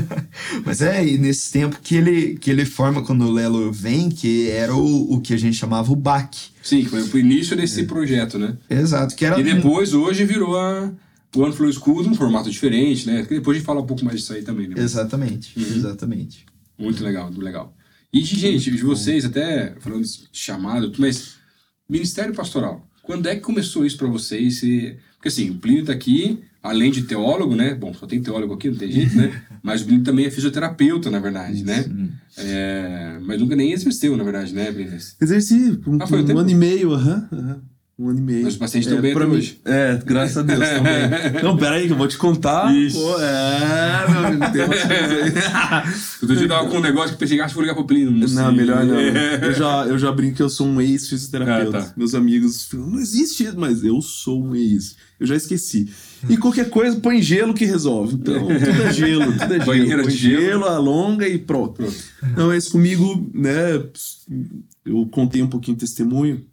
[0.63, 4.47] Mas é, e nesse tempo que ele, que ele forma quando o Lelo vem, que
[4.51, 6.38] era o, o que a gente chamava o BAC.
[6.62, 7.58] Sim, que foi o início É.
[7.58, 8.56] desse projeto, né?
[8.69, 9.39] Exato, que era.
[9.39, 10.91] E depois, hoje, virou a
[11.36, 13.24] o One Flow School num formato diferente, né?
[13.24, 14.76] Que depois a gente fala um pouco mais disso aí também, né?
[14.78, 15.76] Exatamente, Uhum.
[15.78, 16.46] exatamente.
[16.78, 17.76] Muito legal, muito legal.
[18.12, 21.36] E, de, gente, de vocês, até falando de chamado, mas
[21.89, 24.62] Ministério Pastoral, quando é que começou isso pra vocês?
[24.63, 27.76] E- Porque assim, o Plínio tá aqui, além de teólogo, né?
[27.76, 29.41] Bom, só tem teólogo aqui, não tem jeito, né?
[29.63, 31.86] Mas o Plínio também é fisioterapeuta, na verdade, né?
[32.38, 34.98] É, Mas nunca nem exerceu, na verdade, né, Plínio?
[35.22, 37.30] Exerci por um, Ah, foi um ano e meio, aham.
[37.32, 37.62] aham.
[38.02, 38.44] Um ano e meio.
[38.44, 39.60] Mas os pacientes estão bem pra mim- hoje.
[39.64, 41.10] É, graças a Deus também.
[41.44, 42.74] Não, pera aí que eu vou te contar.
[42.76, 43.00] Isso.
[43.00, 45.94] Pô, é, meu amigo, tem umas coisas aí.
[46.24, 47.86] Outro dia eu tava com um negócio que pensei que acho que vou ligar pro
[47.86, 48.12] Plínio.
[48.12, 49.00] Não, Não, melhor não.
[49.00, 51.78] Eu já, eu já brinco que eu sou um ex-fisioterapeuta.
[51.78, 51.94] Ah, tá.
[51.96, 54.96] Meus amigos falam, não existe isso, mas eu sou um ex.
[55.20, 55.88] Eu já esqueci.
[56.28, 58.16] E qualquer coisa, põe gelo que resolve.
[58.16, 59.66] Então, tudo é gelo, tudo é gelo.
[59.66, 60.42] Banheira põe de gelo.
[60.42, 61.74] gelo, alonga e pronto.
[61.84, 61.96] Pronto.
[62.36, 63.84] Não, mas comigo, né,
[64.86, 66.44] eu contei um pouquinho de testemunho.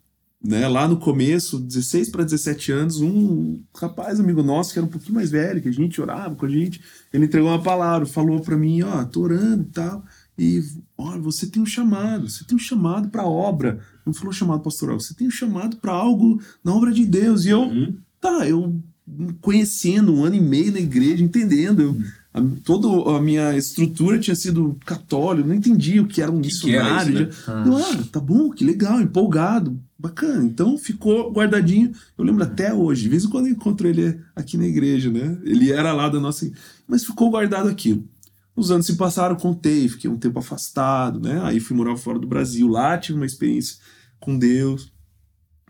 [0.43, 4.91] Né, lá no começo, 16 para 17 anos, um rapaz amigo nosso que era um
[4.91, 6.81] pouquinho mais velho, que a gente orava com a gente,
[7.13, 10.05] ele entregou uma palavra, falou para mim, ó, tô orando e tal,
[10.39, 10.63] e
[10.97, 13.81] olha, você tem um chamado, você tem um chamado para obra.
[14.07, 17.45] Não falou chamado pastoral, você tem um chamado para algo na obra de Deus.
[17.45, 17.97] E eu, Uhum.
[18.21, 18.81] tá, eu
[19.41, 21.97] conhecendo um ano e meio na igreja, entendendo, eu,
[22.33, 26.49] a, toda a minha estrutura tinha sido católico, não entendia o que era um Que
[26.51, 27.29] que era missionário.
[27.31, 30.45] isso, já- eu, ah, tá bom, que legal, empolgado, bacana.
[30.45, 31.93] Então ficou guardadinho.
[32.17, 35.39] Eu lembro até hoje, de vez em quando eu encontro ele aqui na igreja, né?
[35.45, 36.51] Ele era lá da nossa.
[36.87, 38.05] Mas ficou guardado aqui.
[38.55, 41.41] Os anos se passaram, contei, fiquei um tempo afastado, né?
[41.45, 42.67] Aí fui morar fora do Brasil.
[42.69, 43.77] Lá tive uma experiência
[44.21, 44.93] com Deus.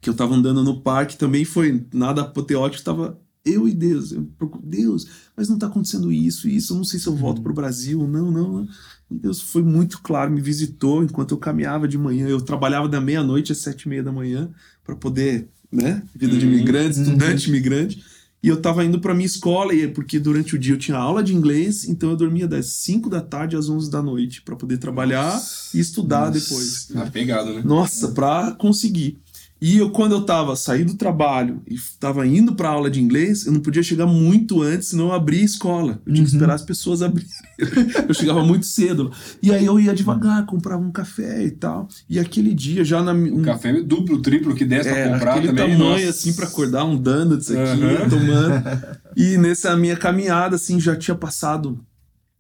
[0.01, 3.19] Que eu tava andando no parque, também foi nada apoteótico, tava
[3.53, 4.13] eu e Deus.
[4.13, 5.07] Eu procuro, Deus,
[5.37, 6.73] mas não tá acontecendo isso, isso.
[6.73, 8.07] Eu não sei se eu volto pro Brasil.
[8.07, 8.69] Não, não, não.
[9.11, 12.29] E Deus foi muito claro, me visitou enquanto eu caminhava de manhã.
[12.29, 14.51] Eu trabalhava da meia-noite às sete e meia da manhã
[14.85, 16.03] para poder, né?
[16.15, 18.05] Vida de Uhum, imigrante, estudante imigrante.
[18.41, 21.25] E eu tava indo para minha escola, e porque durante o dia eu tinha aula
[21.25, 24.79] de inglês, então eu dormia das 5 da tarde às 11 da noite para poder
[24.79, 25.43] trabalhar
[25.75, 26.39] e estudar Nossa.
[26.39, 26.87] depois.
[26.87, 27.63] Tá pegado, né?
[27.65, 29.19] Nossa, pra conseguir.
[29.61, 33.45] E eu, quando eu tava saindo do trabalho e tava indo pra aula de inglês,
[33.45, 36.01] eu não podia chegar muito antes, senão eu abria a escola.
[36.07, 36.37] Eu tinha que Uhum.
[36.37, 37.29] esperar as pessoas abrirem.
[38.09, 39.11] eu chegava muito cedo.
[39.43, 41.89] E aí eu ia devagar, comprava um café e tal.
[42.09, 43.13] E aquele dia, já na.
[43.13, 45.71] O café é duplo, triplo que desce É, pra comprar aquele também.
[45.77, 46.09] tamanho nossa.
[46.11, 48.09] assim pra acordar um donuts aqui, Aham.
[48.09, 48.99] tomando.
[49.17, 51.81] E nessa minha caminhada, assim, já tinha passado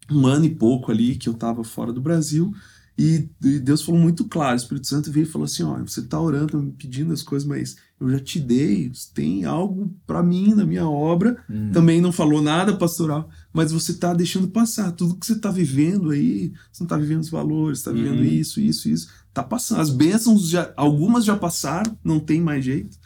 [0.09, 2.55] um ano e pouco ali que eu tava fora do Brasil.
[2.99, 6.03] E, e Deus falou muito claro, o Espírito Santo veio e falou assim: ó, você
[6.03, 10.21] tá orando, tá me pedindo as coisas, mas eu já te dei, tem algo pra
[10.21, 11.37] mim na minha obra.
[11.49, 11.71] Hum.
[11.73, 14.91] Também não falou nada pastoral, mas você tá deixando passar.
[14.91, 18.25] Tudo que você tá vivendo aí, você não tá vivendo os valores, tá vivendo Uhum.
[18.25, 19.09] isso, isso, isso.
[19.33, 19.81] Tá passando.
[19.81, 22.99] As bênçãos, já, algumas já passaram, não tem mais jeito.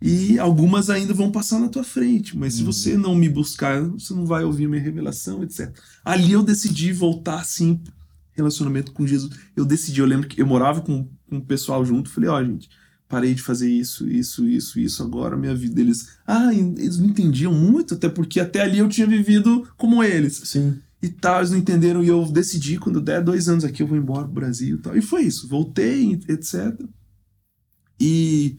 [0.00, 2.36] E algumas ainda vão passar na tua frente.
[2.36, 5.72] Mas se você não me buscar, você não vai ouvir minha revelação, etc.
[6.04, 7.80] Ali eu decidi voltar assim,
[8.32, 9.32] relacionamento com Jesus.
[9.56, 12.68] Eu decidi, eu lembro que eu morava com, com o pessoal junto, falei, ó, gente,
[13.08, 15.80] parei de fazer isso, isso, isso, isso, agora minha vida.
[15.80, 20.40] Eles, ah, eles não entendiam muito, até porque até ali eu tinha vivido como eles
[20.44, 20.78] Sim.
[21.02, 23.98] e tal, eles não entenderam, e eu decidi, quando der dois anos aqui, eu vou
[23.98, 24.96] embora pro Brasil e tal.
[24.96, 26.74] E foi isso, voltei, etc.
[28.00, 28.56] E,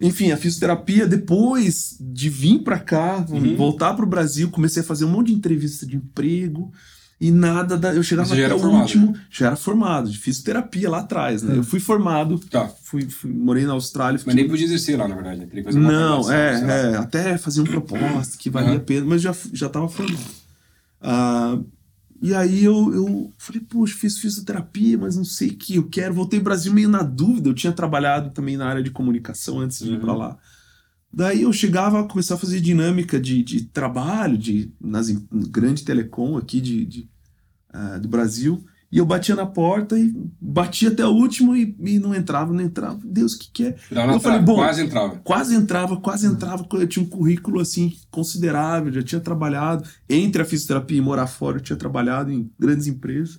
[0.00, 3.56] enfim, a fisioterapia, depois de vir pra cá, Uhum.
[3.56, 6.72] voltar pro Brasil, comecei a fazer um monte de entrevista de emprego,
[7.20, 8.80] e nada, da, eu chegava até o formado?
[8.82, 11.54] último, já era formado, de fisioterapia lá atrás, né?
[11.54, 11.58] É.
[11.58, 12.66] Eu fui formado, Tá.
[12.82, 14.12] fui, fui- morei na Austrália.
[14.14, 15.40] Mas fiquei- nem podia exercer lá, na verdade.
[15.40, 15.46] né?
[15.46, 19.04] Teria que fazer uma não, é, é, até fazer uma proposta que valia a pena,
[19.06, 20.18] mas já, já tava formado.
[21.00, 21.58] Ah,
[22.22, 26.14] e aí eu, eu falei, poxa, fiz fisioterapia, mas não sei o que eu quero.
[26.14, 29.78] Voltei ao Brasil meio na dúvida, eu tinha trabalhado também na área de comunicação antes
[29.78, 30.00] de ir Uhum.
[30.00, 30.36] pra lá.
[31.12, 36.36] Daí eu chegava a começar a fazer dinâmica de, de trabalho, de, nas grande telecom
[36.36, 37.08] aqui de, de,
[37.72, 38.64] ah, do Brasil.
[38.92, 42.62] E eu batia na porta e batia até o último e, e não entrava, não
[42.62, 42.98] entrava.
[43.04, 43.76] Deus, o que, que é?
[43.90, 45.20] Na Eu falei, bom, quase entrava.
[45.22, 46.66] quase entrava, quase entrava.
[46.72, 51.58] Eu tinha um currículo assim considerável, já tinha trabalhado entre a fisioterapia e morar fora,
[51.58, 53.38] eu tinha trabalhado em grandes empresas.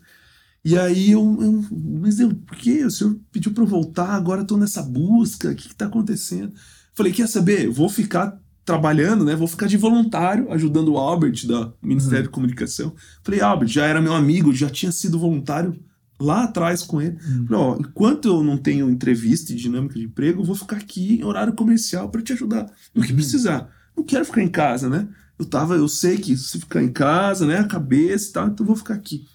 [0.63, 4.09] E aí eu, eu mas eu, por que o senhor pediu para eu voltar?
[4.11, 6.53] Agora eu tô nessa busca, o que, que tá acontecendo?
[6.93, 7.69] Falei, quer saber?
[7.69, 9.35] Vou ficar trabalhando, né?
[9.35, 12.93] Vou ficar de voluntário ajudando o Albert da Ministério de Comunicação.
[13.23, 15.77] Falei, Albert, já era meu amigo, já tinha sido voluntário
[16.19, 17.17] lá atrás com ele.
[17.19, 21.19] Falei, ó, enquanto eu não tenho entrevista e dinâmica de emprego, eu vou ficar aqui
[21.19, 22.71] em horário comercial para te ajudar.
[22.93, 23.69] No que precisar.
[23.97, 25.07] Não quero ficar em casa, né?
[25.37, 28.63] Eu tava, eu sei que se ficar em casa, né, a cabeça e tal, então
[28.63, 29.25] eu vou ficar aqui.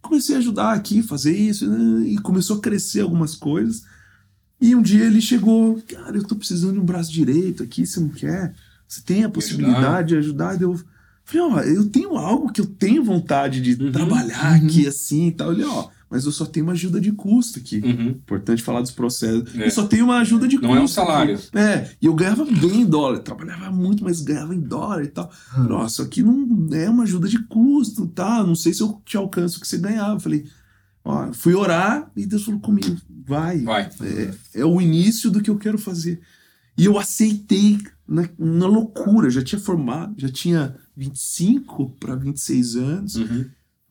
[0.00, 3.82] Comecei a ajudar aqui, fazer isso, né, e começou a crescer algumas coisas.
[4.60, 8.00] E um dia ele chegou, cara, eu tô precisando de um braço direito aqui, você
[8.00, 8.54] não quer?
[8.88, 10.60] Você tem a possibilidade de ajudar?
[10.60, 10.80] Eu
[11.24, 15.32] falei, ó, eu tenho algo que eu tenho vontade de Uhum, trabalhar aqui assim e
[15.32, 15.52] tal.
[15.52, 17.78] Ele, ó, mas eu só tenho uma ajuda de custo aqui.
[17.84, 18.10] Uhum.
[18.10, 19.54] Importante falar dos processos.
[19.56, 19.66] É.
[19.66, 20.78] Eu só tenho uma ajuda de Não custo.
[20.80, 21.34] é um salário.
[21.34, 21.58] aqui.
[21.58, 23.18] É, e eu ganhava bem em dólar.
[23.18, 25.30] Trabalhava muito, mas ganhava em dólar e tal.
[25.68, 28.42] Nossa, aqui não é uma ajuda de custo, tá?
[28.42, 30.14] Não sei se eu te alcanço o que você ganhava.
[30.14, 30.46] Eu falei,
[31.06, 33.60] ó, fui orar e Deus falou comigo, vai.
[33.60, 33.88] Vai.
[34.02, 36.20] É, é o início do que eu quero fazer.
[36.76, 39.30] E eu aceitei na, na loucura.
[39.30, 43.14] Já tinha formado, já tinha 25 para 26 anos.
[43.16, 43.46] Uhum.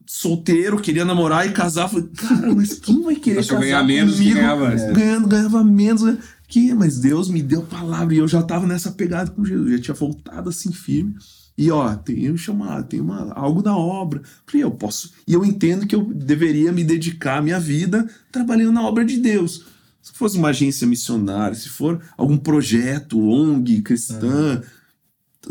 [0.06, 1.88] Solteiro, queria namorar e casar.
[1.88, 4.40] Falei, cara, mas quem vai querer casar ganhar menos do que comigo?
[4.40, 4.92] ganhava antes.
[4.92, 6.02] Ganhando, ganhava menos.
[6.02, 6.18] né?
[6.46, 9.72] Que, mas Deus me deu palavra e eu já tava nessa pegada com Jesus.
[9.72, 11.16] Já tinha voltado assim firme.
[11.58, 14.20] E ó, tem um chamado, tem uma, algo da obra.
[14.46, 15.12] Falei, eu posso.
[15.26, 19.16] E eu entendo que eu deveria me dedicar a minha vida trabalhando na obra de
[19.16, 19.64] Deus.
[20.02, 24.62] Se fosse uma agência missionária, se for algum projeto, ONG, cristã,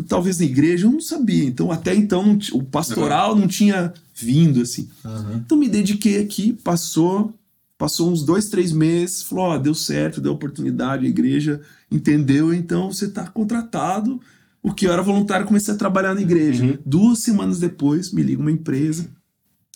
[0.08, 1.44] talvez na igreja, eu não sabia.
[1.44, 4.88] Então, até então, o pastoral não tinha vindo, assim.
[5.04, 5.42] Aham.
[5.46, 7.34] Então, me dediquei aqui, passou,
[7.78, 12.92] passou uns dois, três meses, falou, ó, deu certo, deu oportunidade, a igreja entendeu, então
[12.92, 14.22] você tá contratado.
[14.66, 16.66] O que eu era voluntário, comecei a trabalhar na igreja.
[16.66, 16.78] Uhum.
[16.84, 19.08] Duas semanas depois, me liga uma empresa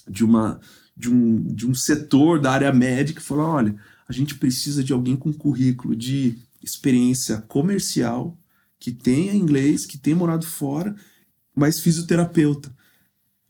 [0.09, 0.59] de uma
[0.97, 3.75] de um, de um setor da área médica e falou: olha,
[4.07, 8.35] a gente precisa de alguém com currículo de experiência comercial,
[8.79, 10.95] que tenha inglês, que tenha morado fora,
[11.55, 12.75] mas fisioterapeuta.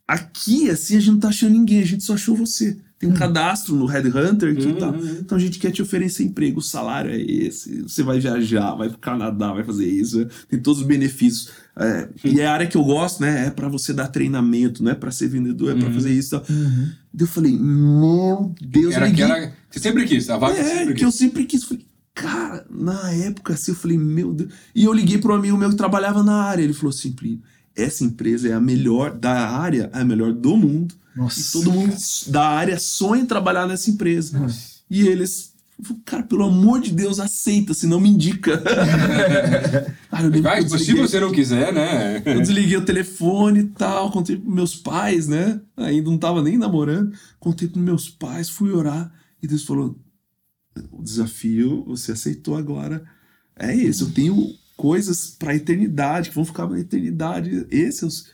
[0.06, 2.78] Aqui, assim, a gente não tá achando ninguém, a gente só achou você.
[3.00, 4.92] Tem um cadastro no Headhunter aqui e tal.
[4.92, 5.16] Uhum.
[5.20, 8.90] Então a gente quer te oferecer emprego, o salário é esse, você vai viajar, vai
[8.90, 11.48] pro Canadá, vai fazer isso, tem todos os benefícios.
[11.74, 13.46] É, e é a área que eu gosto, né?
[13.46, 15.94] É pra você dar treinamento, não é pra ser vendedor, é pra Uhum.
[15.94, 16.36] fazer isso.
[16.36, 16.46] e tal.
[16.46, 19.52] Daí eu falei, meu Deus, Era liguei- aquela.
[19.70, 21.18] Você sempre quis, a vaga que é, sempre que eu quis.
[21.18, 21.64] sempre quis.
[21.64, 24.52] Falei, cara, na época assim, eu falei, meu Deus.
[24.74, 26.62] E eu liguei para um amigo meu que trabalhava na área.
[26.62, 27.14] Ele falou assim,
[27.74, 30.94] essa empresa é a melhor da área, é a melhor do mundo.
[31.20, 31.38] Nossa.
[31.38, 31.94] E todo mundo
[32.28, 34.46] da área sonha em trabalhar nessa empresa.
[34.88, 35.52] E eles,
[36.06, 38.56] cara, pelo amor de Deus, aceita, senão me indica.
[40.10, 42.22] cara, eu Vai, eu se você não quiser, né?
[42.24, 45.60] eu desliguei o telefone e tal, contei pros meus pais, né?
[45.76, 47.12] Ainda não tava nem namorando.
[47.38, 49.12] Contei pros meus pais, fui orar.
[49.42, 50.00] E Deus falou:
[50.90, 53.04] o desafio você aceitou agora.
[53.54, 57.66] É esse, eu tenho coisas pra eternidade, que vão ficar na eternidade.
[57.70, 58.30] Esse é os...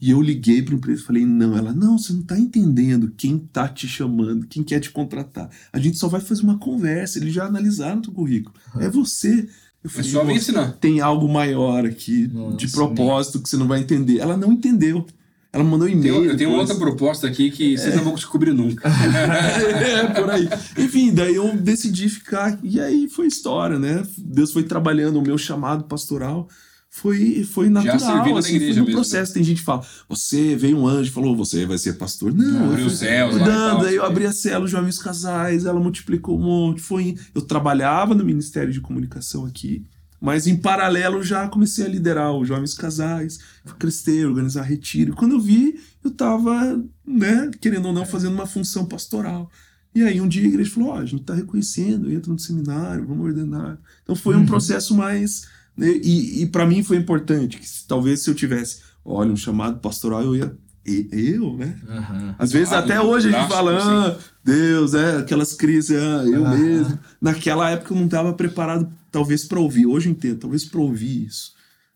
[0.00, 3.38] E eu liguei pra empresa e falei: não, ela, não, você não tá entendendo quem
[3.38, 5.48] tá te chamando, quem quer te contratar.
[5.72, 8.54] A gente só vai fazer uma conversa, eles já analisaram o teu currículo.
[8.78, 9.48] É você.
[9.82, 10.72] Eu É falei, só vir "Nossa, ensinar.
[10.80, 14.18] tem algo maior aqui Nossa, de propósito que você não vai entender.
[14.18, 15.06] Ela não entendeu.
[15.52, 16.24] Ela mandou um Tem, e-mail.
[16.24, 18.88] eu tenho outra proposta aqui que vocês não vão descobrir nunca.
[18.90, 20.48] é, por aí.
[20.76, 22.58] Enfim, daí eu decidi ficar.
[22.62, 24.02] E aí foi história, né?
[24.18, 26.48] Deus foi trabalhando o meu chamado pastoral.
[26.96, 29.34] Foi, foi natural, servindo na assim, igreja foi no mesmo, processo.
[29.34, 32.32] Tem gente que fala, você veio um anjo falou, você vai ser pastor.
[32.32, 36.38] Não, Abriu os céus cuidando, tal, aí eu abri a célula, jovens casais, ela multiplicou
[36.38, 36.80] um monte.
[36.80, 39.84] Foi, eu trabalhava no Ministério de Comunicação aqui,
[40.20, 43.40] mas em paralelo já comecei a liderar os jovens casais,
[43.76, 45.14] crescer, organizar retiro.
[45.14, 49.50] E quando eu vi, eu tava, né, querendo ou não, fazendo uma função pastoral.
[49.92, 53.04] E aí um dia a igreja falou, ó, a gente tá reconhecendo, entra no seminário,
[53.04, 53.78] vamos ordenar.
[54.04, 55.52] Então foi um processo mais...
[55.78, 60.22] e e para mim foi importante, que talvez se eu tivesse, olha, um chamado pastoral,
[60.22, 60.56] eu ia...
[60.86, 61.80] Eu, né?
[61.88, 62.34] Aham.
[62.38, 66.44] Às vezes Claro, até hoje a gente fala, ah, Deus, é, aquelas crises, ah, eu
[66.46, 66.50] Ah.
[66.54, 66.98] mesmo.
[67.18, 69.86] Naquela época eu não estava preparado, talvez, para ouvir.
[69.86, 71.54] Hoje eu entendo, talvez para ouvir isso.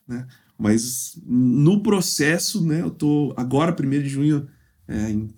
[0.08, 0.26] Né?
[0.58, 4.48] Mas no processo, né, eu tô agora, 1 de junho,
[4.88, 5.34] é, em-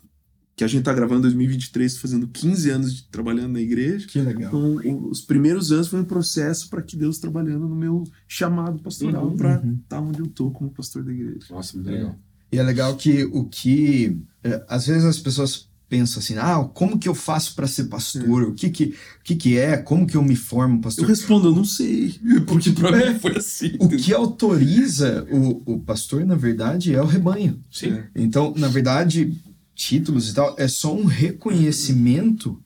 [0.60, 4.06] que a gente tá gravando em 2023, tô fazendo 15 anos de trabalhando na igreja.
[4.06, 4.50] Que legal.
[4.50, 9.28] Então, os primeiros anos foi um processo para que Deus trabalhando no meu chamado pastoral
[9.28, 11.46] Uhum, para estar onde eu tô como pastor da igreja.
[11.48, 12.14] Nossa, muito legal.
[12.52, 14.18] E é legal que o que.
[14.44, 18.42] é, às vezes as pessoas pensam assim: ah, como que eu faço para ser pastor?
[18.42, 19.78] O, que, que, o que, que é?
[19.78, 21.08] Como que eu me formo Eu pastor?
[21.08, 23.76] respondo, eu não sei, porque para mim foi assim.
[23.78, 27.64] O que autoriza o, o pastor, na verdade, é o rebanho.
[27.70, 27.92] Sim.
[27.92, 28.08] É.
[28.14, 29.32] Então, na verdade,
[29.80, 32.62] títulos e tal é só um reconhecimento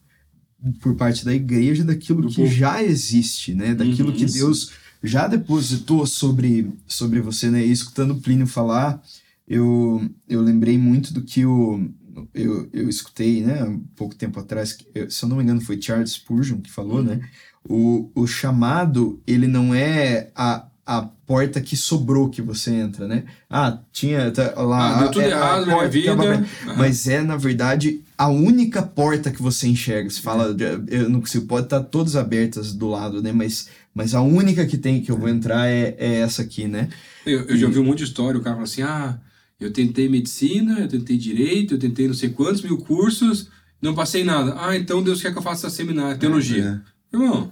[0.81, 2.47] por parte da igreja daquilo Do que povo.
[2.47, 3.73] já existe, né?
[3.73, 4.15] Daquilo Uhum.
[4.15, 4.71] que Deus
[5.03, 7.65] já depositou sobre, sobre você, né?
[7.65, 9.01] E escutando o Plínio falar,
[9.47, 11.87] eu, eu lembrei muito do que o,
[12.33, 13.63] eu, eu escutei, né?
[13.63, 14.77] Um pouco tempo atrás,
[15.09, 17.21] se eu não me engano foi Charles Spurgeon que falou, né?
[17.67, 23.23] O, o chamado, ele não é a, a porta que sobrou que você entra, né?
[23.49, 24.97] Ah, tinha tá, lá...
[24.97, 26.15] Ah, deu tudo era a errado minha vida.
[26.15, 26.33] tava.
[26.33, 26.45] Aham.
[26.77, 30.09] Mas é, na verdade, a única porta que você enxerga.
[30.09, 30.55] Você fala,
[30.87, 33.31] eu não consigo, pode estar todas abertas do lado, né?
[33.31, 36.87] Mas, mas a única que tem que eu vou entrar é, é essa aqui, né?
[37.25, 39.17] Eu, eu já ouvi um monte de história, o cara fala assim, ah,
[39.59, 43.49] eu tentei medicina, eu tentei direito, eu tentei não sei quantos mil cursos,
[43.81, 44.55] não passei nada.
[44.59, 46.81] Ah, então Deus quer que eu faça seminário, teologia.
[47.11, 47.51] Irmão,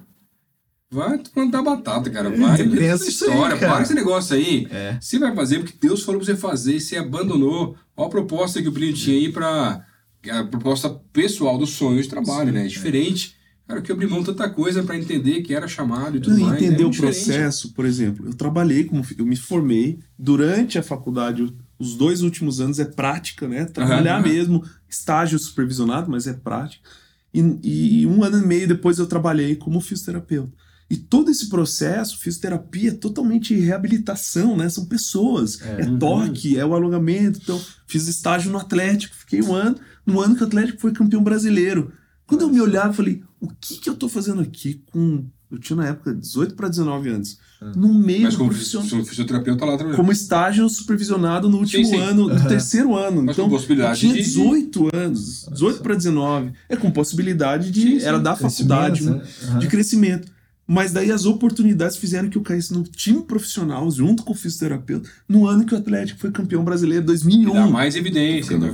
[0.94, 2.30] vai plantar batata, cara.
[2.30, 3.74] Vai pensa essa aí, história, cara.
[3.74, 4.68] para esse negócio aí.
[4.70, 4.98] É.
[5.02, 7.76] Você vai fazer porque Deus falou pra você fazer e você abandonou.
[7.98, 9.86] Olha a proposta que o Plínio tinha aí pra...
[10.30, 12.64] A proposta pessoal do sonho de trabalho, né?
[12.66, 13.36] É diferente.
[13.68, 16.48] Cara, que eu abri mão tanta coisa pra entender que era chamado e tudo Não,
[16.48, 16.62] mais.
[16.62, 17.24] é entender o muito diferente.
[17.26, 22.60] processo, por exemplo, eu trabalhei como eu me formei durante a faculdade, os dois últimos
[22.62, 23.66] anos é prática, né?
[23.66, 24.28] Trabalhar Aham.
[24.28, 26.88] mesmo, estágio supervisionado, mas é prática.
[27.34, 30.52] E, e um ano e meio depois eu trabalhei como fisioterapeuta.
[30.90, 34.70] E todo esse processo, fisioterapia, é totalmente reabilitação, né?
[34.70, 35.98] São pessoas, é, Uhum.
[35.98, 37.40] toque, é o alongamento.
[37.42, 41.24] Então, fiz estágio no Atlético, fiquei um ano, no ano que o Atlético foi campeão
[41.24, 41.92] brasileiro.
[42.28, 45.26] Quando eu me olhava, eu falei, o que que eu tô fazendo aqui com...
[45.52, 47.38] Eu tinha na época 18 para 19 anos.
[47.76, 49.98] No meio Mas do como profissional- fisi- fisioterapeuta lá trabalhando.
[49.98, 51.96] como estágio supervisionado no último sim.
[51.96, 53.22] ano, no terceiro ano.
[53.22, 56.54] Mas com então, possibilidade eu tinha de- 18 anos, 18 para 19.
[56.68, 57.82] É com possibilidade de.
[57.84, 58.06] Sim, sim.
[58.06, 59.22] Era da faculdade, né?
[59.44, 59.60] Aham.
[59.60, 60.32] de crescimento.
[60.66, 65.10] Mas daí as oportunidades fizeram que eu caísse no time profissional, junto com o fisioterapeuta,
[65.28, 67.54] no ano que o Atlético foi campeão brasileiro, 2001.
[67.54, 68.58] Dá mais evidência.
[68.58, 68.74] né?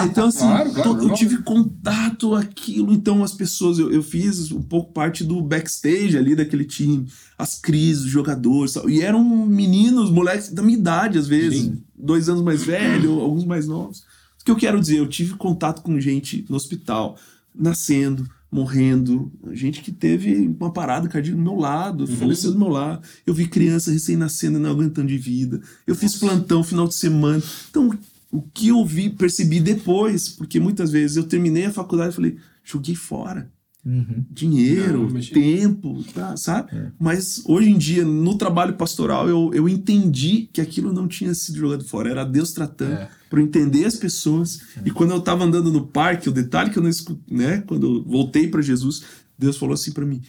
[0.00, 4.00] É, então assim, Claro, claro, to- eu tive contato aquilo, então as pessoas, eu, eu
[4.02, 7.06] fiz um pouco parte do backstage ali daquele time,
[7.36, 11.82] as crises, os jogadores, tal, e eram meninos, moleques da minha idade às vezes, Sim.
[11.98, 14.04] dois anos mais velhos, alguns mais novos.
[14.40, 17.16] O que eu quero dizer, eu tive contato com gente no hospital,
[17.54, 23.06] nascendo, morrendo, gente que teve uma parada cardíaca do meu lado, faleceu do meu lado.
[23.24, 25.60] Eu vi criança recém-nascendo e não aguentando de vida.
[25.86, 27.42] Eu fiz plantão final de semana.
[27.70, 27.96] Então,
[28.30, 32.36] o que eu vi, percebi depois, porque muitas vezes eu terminei a faculdade e falei,
[32.64, 33.50] joguei fora.
[33.84, 34.24] Uhum.
[34.30, 36.70] Dinheiro, Não, tempo, tá, sabe?
[36.98, 41.56] Mas hoje em dia, no trabalho pastoral, eu, eu entendi que aquilo não tinha sido
[41.58, 42.10] jogado fora.
[42.10, 43.08] Era Deus tratando É.
[43.30, 44.60] para eu entender as pessoas.
[44.84, 47.62] E quando eu tava andando no parque, o detalhe que eu não escutei, né?
[47.66, 49.02] Quando eu voltei para Jesus,
[49.38, 50.20] Deus falou assim para mim: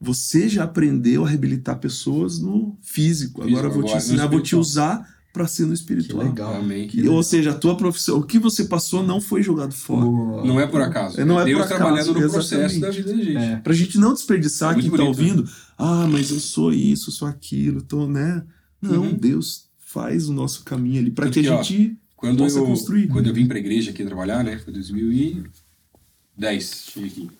[0.00, 3.40] Você já aprendeu a reabilitar pessoas no físico.
[3.42, 6.24] Agora eu vou te agora no ensinar, vou te usar para ser no Que espiritual.
[6.26, 6.54] legal.
[6.56, 6.88] Amém.
[6.94, 10.06] E, ou seja, a tua profissão, o que você passou não foi jogado fora.
[10.06, 11.20] O- Não é por acaso.
[11.20, 12.80] É, não é Deus por acaso, trabalhando no processo exatamente.
[12.80, 13.36] da vida da gente.
[13.36, 13.56] É.
[13.56, 15.28] Pra gente não desperdiçar Muito quem tá bonito, né?
[15.28, 15.50] ouvindo.
[15.76, 18.42] Ah, mas eu sou isso, sou aquilo, tô, né?
[18.80, 19.14] Não, Uhum.
[19.14, 22.64] Deus faz o nosso caminho ali para que que, a ó, gente Quando possa eu,
[22.64, 23.08] construir.
[23.08, 24.58] quando eu vim pra igreja aqui trabalhar, né?
[24.58, 27.30] Foi 2010, cheguei aqui.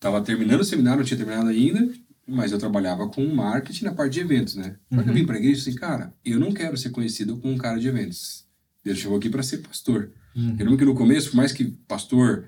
[0.00, 1.88] Tava terminando o seminário, não tinha terminado ainda,
[2.28, 4.76] mas eu trabalhava com marketing na parte de eventos, né?
[4.90, 7.58] Quando eu vim pra igreja, eu assim, cara, eu não quero ser conhecido como um
[7.58, 8.44] cara de eventos.
[8.84, 10.12] Deus chegou aqui pra ser pastor.
[10.36, 10.50] Uhum.
[10.58, 12.44] Eu lembro que no começo, por mais que pastor,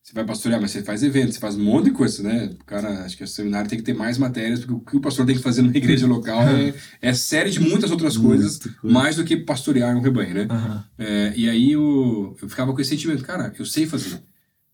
[0.00, 2.50] você vai pastorear, mas você faz eventos, você faz um monte de coisa, né?
[2.60, 5.00] O cara, acho que o seminário tem que ter mais matérias, porque o que o
[5.00, 8.78] pastor tem que fazer numa igreja local é, é série de muitas outras coisas, coisa.
[8.82, 10.46] mais do que pastorear um rebanho, né?
[10.48, 10.84] Aham.
[10.96, 14.22] É, e aí eu, eu ficava com esse sentimento, cara, eu sei fazer.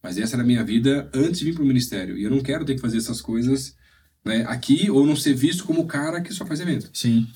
[0.02, 2.18] Mas essa era a minha vida antes de vir pro ministério.
[2.18, 3.74] E eu não quero ter que fazer essas coisas
[4.24, 6.90] né, aqui ou não ser visto como o cara que só faz evento.
[6.92, 7.26] Sim.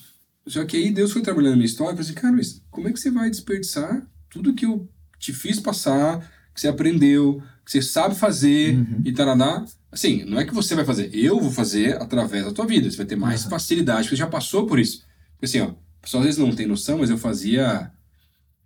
[0.47, 2.89] Só que aí Deus foi trabalhando na minha história e falou assim, cara, mas como
[2.89, 6.21] é que você vai desperdiçar tudo que eu te fiz passar,
[6.55, 9.65] que você aprendeu, que você sabe fazer e tarará?
[9.91, 12.89] Assim, não é que você vai fazer, eu vou fazer através da tua vida.
[12.89, 15.05] Você vai ter mais facilidade, porque você já passou por isso.
[15.33, 17.91] Porque assim, ó, o pessoal às vezes não tem noção, mas eu fazia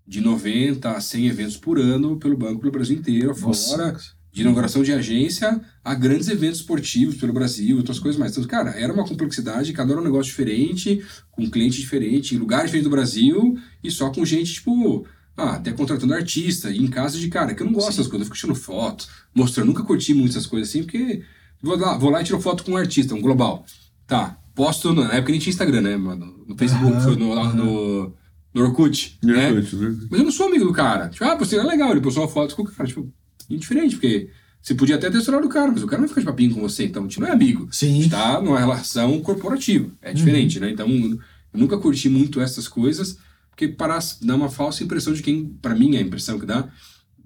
[0.07, 3.77] de 90 a 100 eventos por ano pelo banco, pelo Brasil inteiro, Nossa.
[3.77, 3.97] fora
[4.33, 8.33] de inauguração de agência a grandes eventos esportivos pelo Brasil, outras coisas mais.
[8.33, 12.39] Então, cara, era uma complexidade, cada hora um negócio diferente, com um cliente diferente, em
[12.39, 16.87] lugar diferente do Brasil, e só com gente, tipo, ah, até contratando artista, e em
[16.87, 19.83] casa de cara, que eu não gosto dessas coisas, eu fico tirando foto, mostrando, nunca
[19.83, 21.23] curti muito essas coisas assim, porque
[21.63, 23.65] vou lá, vou lá e tiro foto com um artista, um global.
[24.07, 26.45] Tá, posto, na época nem tinha Instagram, né, mano?
[26.47, 28.15] No Facebook, Aham, foi no, lá no,
[28.53, 29.51] no Orkut, né?
[29.51, 29.67] né?
[30.11, 31.09] Mas eu não sou amigo do cara.
[31.09, 32.89] Tipo, ah, você é legal, ele postou uma foto com o cara.
[32.89, 33.11] Tipo,
[33.51, 34.31] indiferente, porque
[34.63, 36.61] você podia até ter estourado o cara, mas o cara não fica de papinho com
[36.61, 37.67] você, então a gente não é amigo.
[37.71, 38.03] A Sim.
[38.03, 39.91] gente tá numa relação corporativa.
[40.03, 40.71] É diferente, né?
[40.71, 41.19] Então, eu
[41.55, 43.19] nunca curti muito essas coisas,
[43.51, 46.69] porque para dar uma falsa impressão de quem, para mim, a impressão que dá,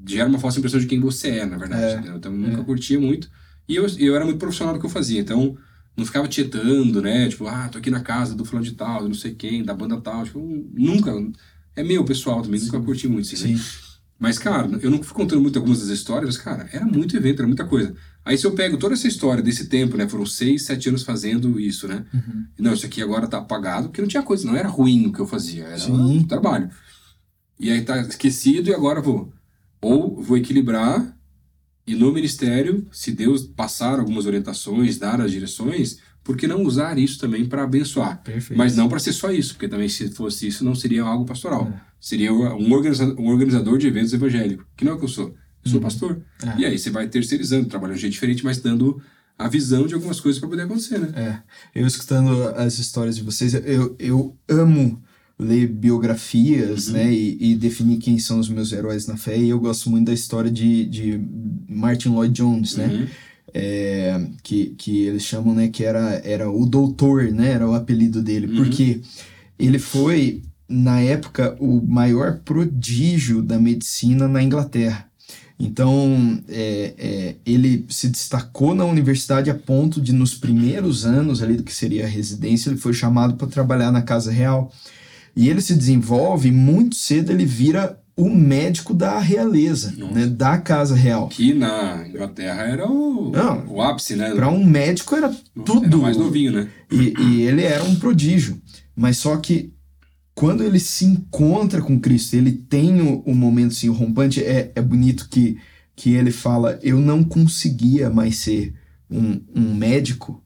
[0.07, 2.09] gera uma falsa impressão de quem você é, na verdade.
[2.09, 2.17] É?
[2.17, 3.29] Então, eu nunca curtia muito.
[3.69, 5.57] E eu, eu era muito profissional do que eu fazia, então
[5.97, 7.29] não ficava tietando, né?
[7.29, 10.01] Tipo, ah, tô aqui na casa do fulano de tal, não sei quem, da banda
[10.01, 10.25] tal.
[10.25, 10.41] Tipo,
[10.73, 11.13] nunca.
[11.77, 13.33] É meu pessoal também, nunca curti muito.
[13.33, 13.61] Assim, né?
[14.25, 17.41] Mas, cara, eu não fui contando muito algumas das histórias, mas, cara, era muito evento,
[17.41, 17.95] era muita coisa.
[18.25, 20.09] Aí se eu pego toda essa história desse tempo, né?
[20.09, 22.07] Foram seis, sete anos fazendo isso, né?
[22.15, 22.47] Uhum.
[22.59, 25.21] Não, isso aqui agora tá apagado, porque não tinha coisa, não era ruim o que
[25.21, 25.93] eu fazia, era Sim.
[25.93, 26.71] um trabalho.
[27.61, 29.31] E aí tá esquecido e agora vou.
[29.83, 31.15] Ou vou equilibrar
[31.87, 36.99] e no ministério, se Deus passar algumas orientações, dar as direções, por que não usar
[36.99, 38.23] isso também para abençoar?
[38.23, 38.57] Perfeito.
[38.57, 41.71] Mas não para ser só isso, porque também se fosse isso não seria algo pastoral.
[41.71, 41.94] É.
[42.05, 45.35] Seria um organizador, um organizador de eventos evangélicos, que não é o que eu sou.
[45.65, 46.21] Eu sou pastor.
[46.43, 46.61] É.
[46.61, 49.01] E aí você vai terceirizando, trabalhando de jeito diferente, mas dando
[49.39, 51.09] a visão de algumas coisas para poder acontecer, né?
[51.17, 55.03] É, eu escutando as histórias de vocês, eu, eu amo
[55.39, 59.59] ler biografias, né, e, e definir quem são os meus heróis na fé, e eu
[59.59, 61.19] gosto muito da história de, de
[61.69, 63.07] Martin Lloyd Jones, né, Uhum.
[63.55, 68.23] é, que, que eles chamam, né, que era, era o doutor, né, era o apelido
[68.23, 68.57] dele, Uhum.
[68.57, 69.01] porque
[69.59, 75.07] ele foi, na época, o maior prodígio da medicina na Inglaterra.
[75.59, 81.57] Então, é, é, ele se destacou na universidade a ponto de, nos primeiros anos ali
[81.57, 84.73] do que seria a residência, ele foi chamado para trabalhar na Casa Real.
[85.37, 90.15] E ele se desenvolve muito cedo ele vira o médico da realeza, Nossa.
[90.15, 91.29] né, da casa real.
[91.29, 93.67] Que na Inglaterra era o, Não.
[93.67, 94.33] o ápice, né?
[94.33, 95.87] Para um médico era Nossa, tudo.
[95.87, 96.69] Era mais novinho, né?
[96.93, 98.61] E, e ele era um prodígio.
[98.95, 99.73] Mas só que
[100.35, 104.73] quando ele se encontra com Cristo, ele tem o, o momento assim, o rompante, é,
[104.75, 105.59] é bonito que,
[105.95, 108.75] que ele fala: Eu não conseguia mais ser
[109.11, 110.43] um, um médico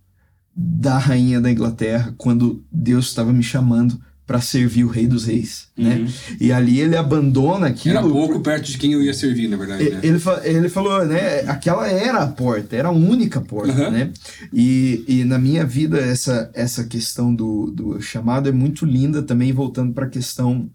[0.55, 5.69] da rainha da Inglaterra quando Deus estava me chamando para servir o Rei dos Reis.
[5.75, 5.97] Né?
[5.97, 6.07] Uhum.
[6.39, 7.97] E ali ele abandona aquilo.
[7.97, 10.01] Era pouco perto de quem eu ia servir, na verdade, né?
[10.03, 11.41] Ele, ele falou, né?
[11.49, 13.91] Aquela era a porta, era a única porta, Uhum.
[13.91, 14.13] né?
[14.53, 19.51] E, e na minha vida, essa, essa questão do, do chamado é muito linda também,
[19.51, 20.71] voltando para a questão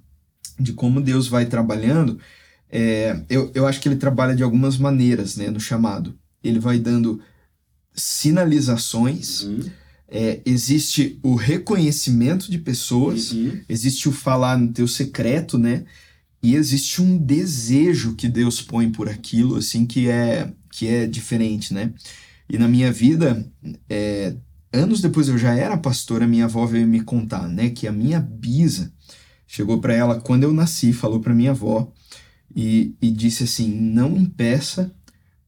[0.59, 2.17] de como Deus vai trabalhando.
[2.71, 5.51] É, eu, eu acho que ele trabalha de algumas maneiras, né?
[5.51, 6.15] No chamado.
[6.43, 7.21] Ele vai dando
[7.93, 9.59] sinalizações, Uhum.
[10.15, 13.59] É, existe o reconhecimento de pessoas, Uhum.
[13.67, 15.85] existe o falar no teu secreto, né?
[16.41, 21.73] E existe um desejo que Deus põe por aquilo, assim, que é que é diferente,
[21.73, 21.93] né?
[22.49, 23.43] E na minha vida,
[23.89, 24.35] é,
[24.71, 27.69] anos depois eu já era pastora, minha avó veio me contar, né?
[27.71, 28.91] Que a minha bisa
[29.47, 31.91] chegou para ela quando eu nasci, falou para minha avó
[32.55, 34.93] e, e disse assim: não impeça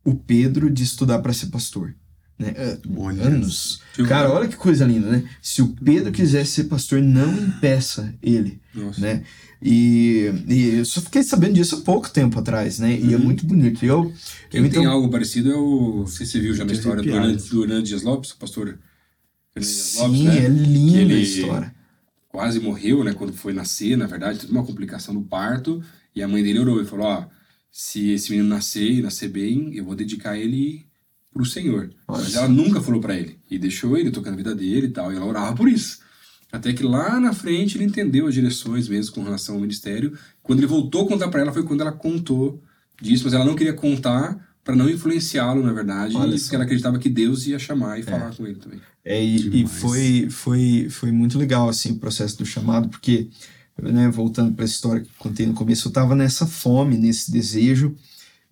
[0.03, 1.95] o Pedro de estudar para ser pastor.
[2.37, 2.53] Né?
[2.57, 3.81] Ah, Olha Anos.
[4.07, 5.23] Cara, olha que coisa linda, né?
[5.41, 8.99] Se o Pedro quisesse ser pastor, não impeça ele, Nossa.
[8.99, 9.23] né?
[9.61, 12.99] E, e eu só fiquei sabendo disso há pouco tempo atrás, né?
[12.99, 13.23] E é Uhum.
[13.23, 13.83] muito bonito.
[13.85, 14.13] E eu,
[14.49, 15.99] Quem eu tem então, algo parecido é o.
[15.99, 17.43] Não sei se você viu já na história do arrepiado.
[17.49, 18.77] Do Hernandes Dias Lopes, o pastor
[19.61, 20.45] sim, Lopes, né?
[20.45, 21.75] é linda ele- a história.
[22.27, 23.13] Quase morreu, né?
[23.13, 25.81] Quando foi nascer, na verdade, teve uma complicação no parto.
[26.13, 27.25] E a mãe dele orou e falou: Ó,
[27.71, 30.84] se esse menino nascer e nascer bem, eu vou dedicar ele
[31.35, 31.91] pro Senhor.
[32.07, 33.37] Olha Mas ela nunca falou pra ele.
[33.51, 35.11] E deixou ele tocando a vida dele e tal.
[35.11, 35.99] E ela orava por isso.
[36.49, 40.17] Até que lá na frente ele entendeu as direções mesmo com relação ao ministério.
[40.41, 42.63] Quando ele voltou a contar pra ela foi quando ela contou
[43.01, 46.45] disso, mas ela não queria contar pra não influenciá-lo, na verdade, Olha e só.
[46.45, 48.79] porque ela acreditava que Deus ia chamar e falar com ele também.
[49.03, 53.27] É, e, e foi, foi, foi muito legal assim, o processo do chamado, porque,
[53.79, 57.95] né, voltando para a história que contei no começo, eu estava nessa fome, nesse desejo,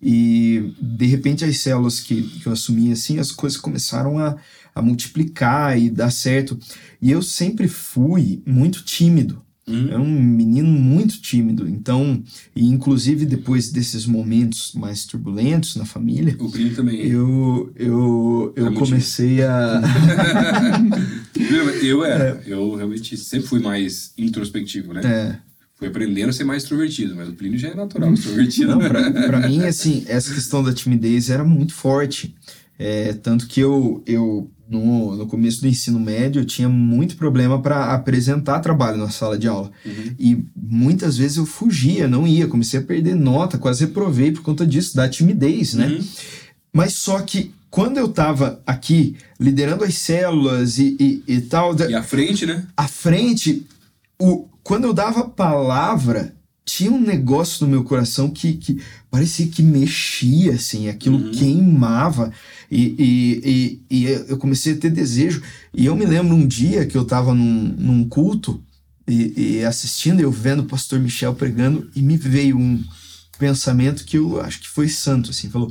[0.04, 4.36] e de repente as células que, que eu assumi, assim, as coisas começaram a,
[4.74, 6.58] a multiplicar e dar certo.
[7.00, 9.42] E eu sempre fui muito tímido.
[9.66, 9.88] Hum?
[9.90, 11.66] É um menino muito tímido.
[11.66, 12.22] Então,
[12.54, 17.00] e inclusive depois desses momentos mais turbulentos na família, O Plínio também.
[17.00, 19.80] eu, eu, eu É comecei a.
[21.82, 22.42] Eu, era.
[22.46, 25.00] Eu realmente sempre fui mais introspectivo, né?
[25.04, 25.38] é,
[25.84, 28.70] Fui aprendendo a ser mais extrovertido, mas o Plínio já é natural, extrovertido.
[28.70, 32.34] Não, pra, pra mim, assim, essa questão da timidez era muito forte.
[32.78, 37.60] É, tanto que eu, eu no, no começo do ensino médio, eu tinha muito problema
[37.60, 39.70] para apresentar trabalho na sala de aula.
[39.84, 40.14] Uhum.
[40.18, 44.66] E muitas vezes eu fugia, não ia, comecei a perder nota, quase reprovei por conta
[44.66, 45.88] disso, da timidez, né?
[45.88, 46.04] Uhum.
[46.72, 51.94] Mas só que quando eu tava aqui liderando as células e, e, e tal, E
[51.94, 52.64] à frente, né?
[52.76, 53.66] à frente,
[54.20, 56.34] o, quando eu dava a palavra,
[56.64, 61.30] tinha um negócio no meu coração que, que parecia que mexia, assim, aquilo Uhum.
[61.30, 62.32] queimava,
[62.70, 65.42] e, e, e, e eu comecei a ter desejo.
[65.72, 68.62] E eu me lembro um dia que eu estava num, num culto
[69.06, 72.82] e, e assistindo, eu vendo o pastor Michel pregando, e me veio um
[73.38, 75.70] pensamento que eu acho que foi santo, assim, falou,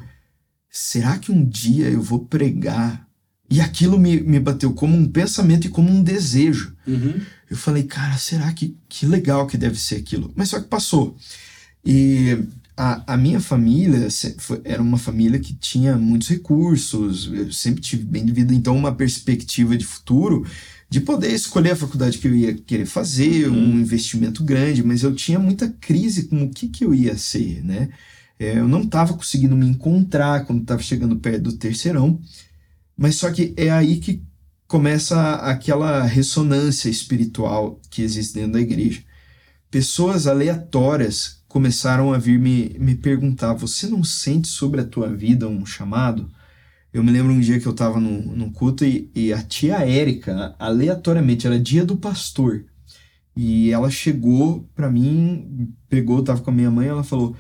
[0.70, 3.03] será que um dia eu vou pregar?
[3.54, 6.76] E aquilo me, me bateu como um pensamento e como um desejo.
[6.88, 7.22] Uhum.
[7.47, 10.34] Eu falei, cara, será que, que legal que deve ser aquilo?
[10.36, 11.16] Mas só que passou.
[11.86, 12.36] E
[12.76, 14.08] a, a minha família
[14.64, 18.91] era uma família que tinha muitos recursos, eu sempre tive bem de vida, então uma
[18.91, 20.47] perspectiva de futuro
[20.89, 25.14] de poder escolher a faculdade que eu ia querer fazer, um investimento grande, mas eu
[25.14, 27.89] tinha muita crise com o que, que eu ia ser, né?
[28.39, 32.20] É, eu não estava conseguindo me encontrar quando estava chegando perto do terceirão,
[32.98, 34.24] mas só que é aí que
[34.68, 39.04] começa aquela ressonância espiritual que existe dentro da igreja.
[39.70, 45.48] Pessoas aleatórias começaram a vir me, me perguntar: você não sente sobre a tua vida
[45.48, 46.30] um chamado?
[46.91, 49.78] Eu me lembro um dia que eu estava num, num culto e, e a tia
[49.78, 52.66] Érica, aleatoriamente, era dia do pastor.
[53.36, 57.36] E ela chegou para mim, pegou, tava com a minha mãe, ela falou: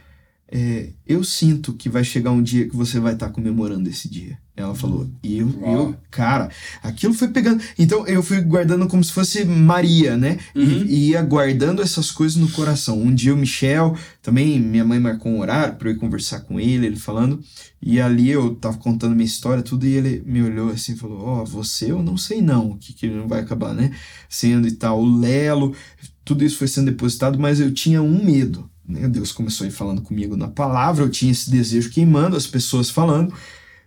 [0.47, 4.39] é, Eu sinto que vai chegar um dia que você vai estar comemorando esse dia.
[4.55, 6.47] Ela falou, e eu, eu, cara,
[6.83, 7.59] aquilo foi pegando.
[7.77, 10.37] Então eu fui guardando como se fosse Maria, né?
[10.53, 10.85] E- Uhum.
[10.85, 13.01] E, ia guardando essas coisas no coração.
[13.01, 16.59] Um dia o Michel, também minha mãe marcou um horário para eu ir conversar com
[16.59, 17.39] ele, ele falando.
[17.81, 21.21] E ali eu tava contando minha história, tudo, e ele me olhou assim e falou:
[21.25, 23.91] Ó, você eu não sei não, o que, que não vai acabar, né?
[24.29, 25.01] Sendo e tal.
[25.01, 25.75] O Lelo,
[26.23, 28.69] tudo isso foi sendo depositado, mas eu tinha um medo.
[28.87, 29.07] né?
[29.07, 32.91] Deus começou a ir falando comigo na palavra, eu tinha esse desejo queimando, as pessoas
[32.91, 33.33] falando.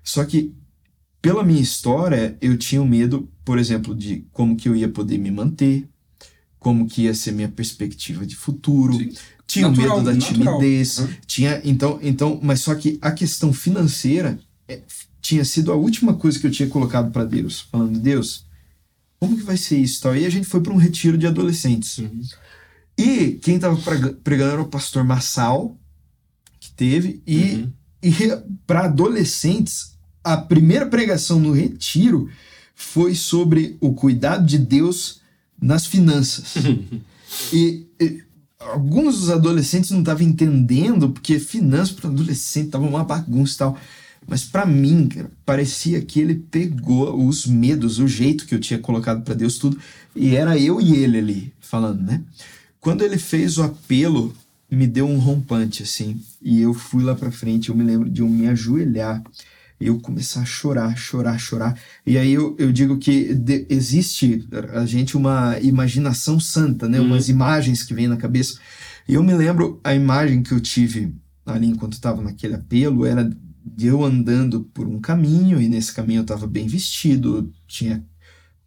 [0.06, 0.54] Só que,
[1.20, 5.18] pela minha história, eu tinha um medo, por exemplo, de como que eu ia poder
[5.18, 5.88] me manter,
[6.60, 8.94] como que ia ser minha perspectiva de futuro.
[8.94, 9.12] Sim.
[9.46, 10.58] Tinha o Natural, medo da natural.
[10.58, 14.38] timidez, tinha então, então, mas só que a questão financeira
[14.68, 14.80] é,
[15.20, 18.44] tinha sido a última coisa que eu tinha colocado para Deus, falando Deus,
[19.20, 20.02] como que vai ser isso?
[20.02, 20.16] Tal?
[20.16, 21.98] E a gente foi para um retiro de adolescentes.
[21.98, 22.20] Uhum.
[22.98, 23.76] E quem estava
[24.22, 25.76] pregando era o pastor Massal,
[26.60, 27.72] que teve, e, Uhum.
[28.02, 28.12] e
[28.66, 29.95] para adolescentes,
[30.26, 32.28] a primeira pregação no retiro
[32.74, 35.20] foi sobre o cuidado de Deus
[35.62, 36.54] nas finanças.
[37.52, 38.22] e, e
[38.58, 43.78] alguns dos adolescentes não estavam entendendo, porque finanças para adolescente tava uma bagunça e tal.
[44.26, 48.80] Mas para mim, cara, parecia que ele pegou os medos, o jeito que eu tinha
[48.80, 49.78] colocado para Deus tudo,
[50.14, 52.20] e era eu e ele ali falando, né?
[52.80, 54.34] Quando ele fez o apelo,
[54.68, 58.22] me deu um rompante assim, e eu fui lá para frente, eu me lembro de
[58.22, 59.22] eu me ajoelhar,
[59.80, 61.78] eu começar a chorar, chorar, chorar.
[62.06, 67.00] E aí eu, eu digo que de- existe a gente uma imaginação santa, né?
[67.00, 67.06] Uhum.
[67.08, 68.58] Umas imagens que vêm na cabeça.
[69.08, 71.14] E eu me lembro a imagem que eu tive
[71.44, 73.28] ali enquanto estava naquele apelo era
[73.64, 78.04] de eu andando por um caminho e nesse caminho eu estava bem vestido, tinha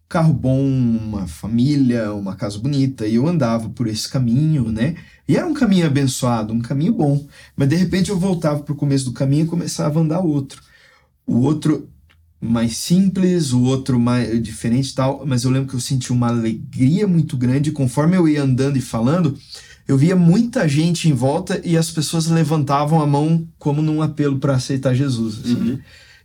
[0.07, 4.95] carro bom, uma família, uma casa bonita e eu andava por esse caminho, né?
[5.28, 7.28] E era um caminho abençoado, um caminho bom.
[7.55, 10.62] Mas de repente eu voltava para o começo do caminho e começava a andar outro.
[11.30, 11.89] O outro
[12.41, 17.05] mais simples, o outro mais diferente tal, mas eu lembro que eu senti uma alegria
[17.07, 19.38] muito grande conforme eu ia andando e falando,
[19.88, 24.39] eu via muita gente em volta e as pessoas levantavam a mão como num apelo
[24.39, 25.39] para aceitar Jesus.
[25.39, 25.65] assim, Uhum.
[25.65, 25.80] né?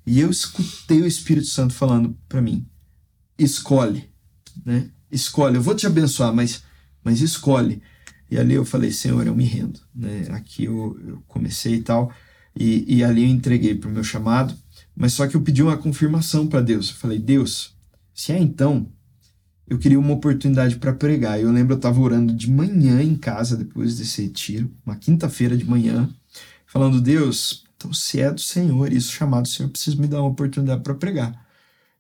[0.07, 2.65] E eu escutei o Espírito Santo falando para mim:
[3.39, 4.05] escolhe,
[4.65, 4.89] né?
[5.11, 6.63] Escolhe, eu vou te abençoar, mas,
[7.03, 7.83] mas escolhe.
[8.31, 10.27] E ali eu falei: Senhor, eu me rendo, né?
[10.31, 12.13] Aqui eu, eu comecei e tal,
[12.59, 14.55] e, e ali eu entreguei para o meu chamado,
[14.97, 16.91] mas só que eu pedi uma confirmação para Deus.
[16.91, 17.75] Eu falei: Deus,
[18.13, 18.89] se é então,
[19.67, 21.41] eu queria uma oportunidade para pregar.
[21.41, 25.65] Eu lembro eu estava orando de manhã em casa depois desse retiro, uma quinta-feira de
[25.65, 26.09] manhã,
[26.67, 30.31] falando: Deus, então se é do Senhor, isso chamado do Senhor, preciso me dar uma
[30.31, 31.45] oportunidade para pregar.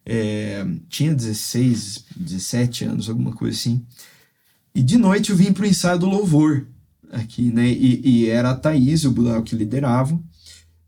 [0.07, 3.85] É, tinha 16, 17 anos, alguma coisa assim.
[4.75, 6.67] E de noite eu vim para o ensaio do louvor
[7.11, 7.67] aqui, né?
[7.69, 10.23] E, e era a Thaís e o Budal que lideravam.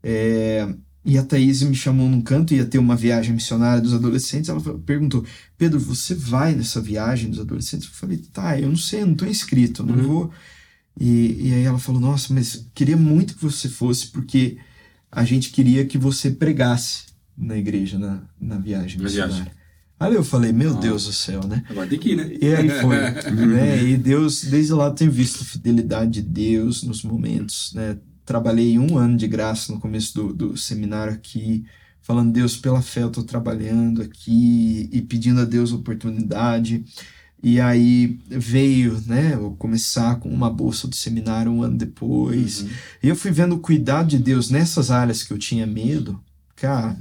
[0.03, 0.67] É,
[1.07, 4.49] e a Thaís me chamou num canto, ia ter uma viagem missionária dos adolescentes.
[4.49, 5.25] Ela perguntou:
[5.57, 7.87] Pedro, você vai nessa viagem dos adolescentes?
[7.87, 10.03] Eu falei: tá, eu não sei, eu não estou inscrito, eu não Uhum.
[10.03, 10.31] vou.
[10.99, 14.57] E, e aí ela falou: nossa, mas queria muito que você fosse, porque
[15.11, 17.05] a gente queria que você pregasse
[17.37, 19.27] na igreja, na, na viagem Na viagem.
[19.27, 19.57] missionária.
[19.99, 20.79] Aí eu falei: meu Ah.
[20.79, 21.63] Deus do céu, né?
[21.69, 22.29] Agora tem que ir, né?
[22.41, 22.97] E aí foi,
[23.47, 23.81] né?
[23.83, 27.97] E Deus, desde lá, eu tenho visto a fidelidade de Deus nos momentos, né?
[28.27, 31.65] Trabalhei um ano de graça no começo do, do seminário aqui,
[32.01, 36.83] falando, Deus, pela fé eu tô trabalhando aqui e pedindo a Deus oportunidade.
[37.41, 39.35] E aí veio, né?
[39.35, 42.63] Eu começar com uma bolsa do seminário um ano depois.
[42.63, 42.69] Uhum.
[43.03, 46.21] E eu fui vendo o cuidado de Deus nessas áreas que eu tinha medo.
[46.53, 46.97] Cara,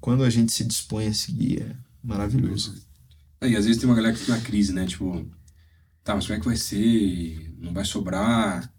[0.00, 2.74] quando a gente se dispõe a seguir, é maravilhoso.
[3.42, 4.86] É, E às vezes tem uma galera que fica na crise, né?
[4.86, 5.22] Tipo,
[6.02, 7.54] tá, mas como é que vai ser?
[7.60, 8.72] Não vai sobrar?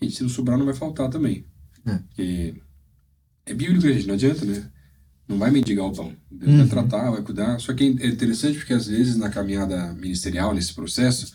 [0.00, 1.44] Gente, se não sobrar, não vai faltar também.
[1.86, 1.94] É.
[1.98, 2.54] Porque
[3.46, 4.68] é bíblico, gente, não adianta, né?
[5.28, 6.12] Não vai mendigar o pão.
[6.30, 6.68] Deus vai Uhum.
[6.68, 7.58] tratar, vai cuidar.
[7.60, 11.32] Só que é interessante porque às vezes na caminhada ministerial, nesse processo,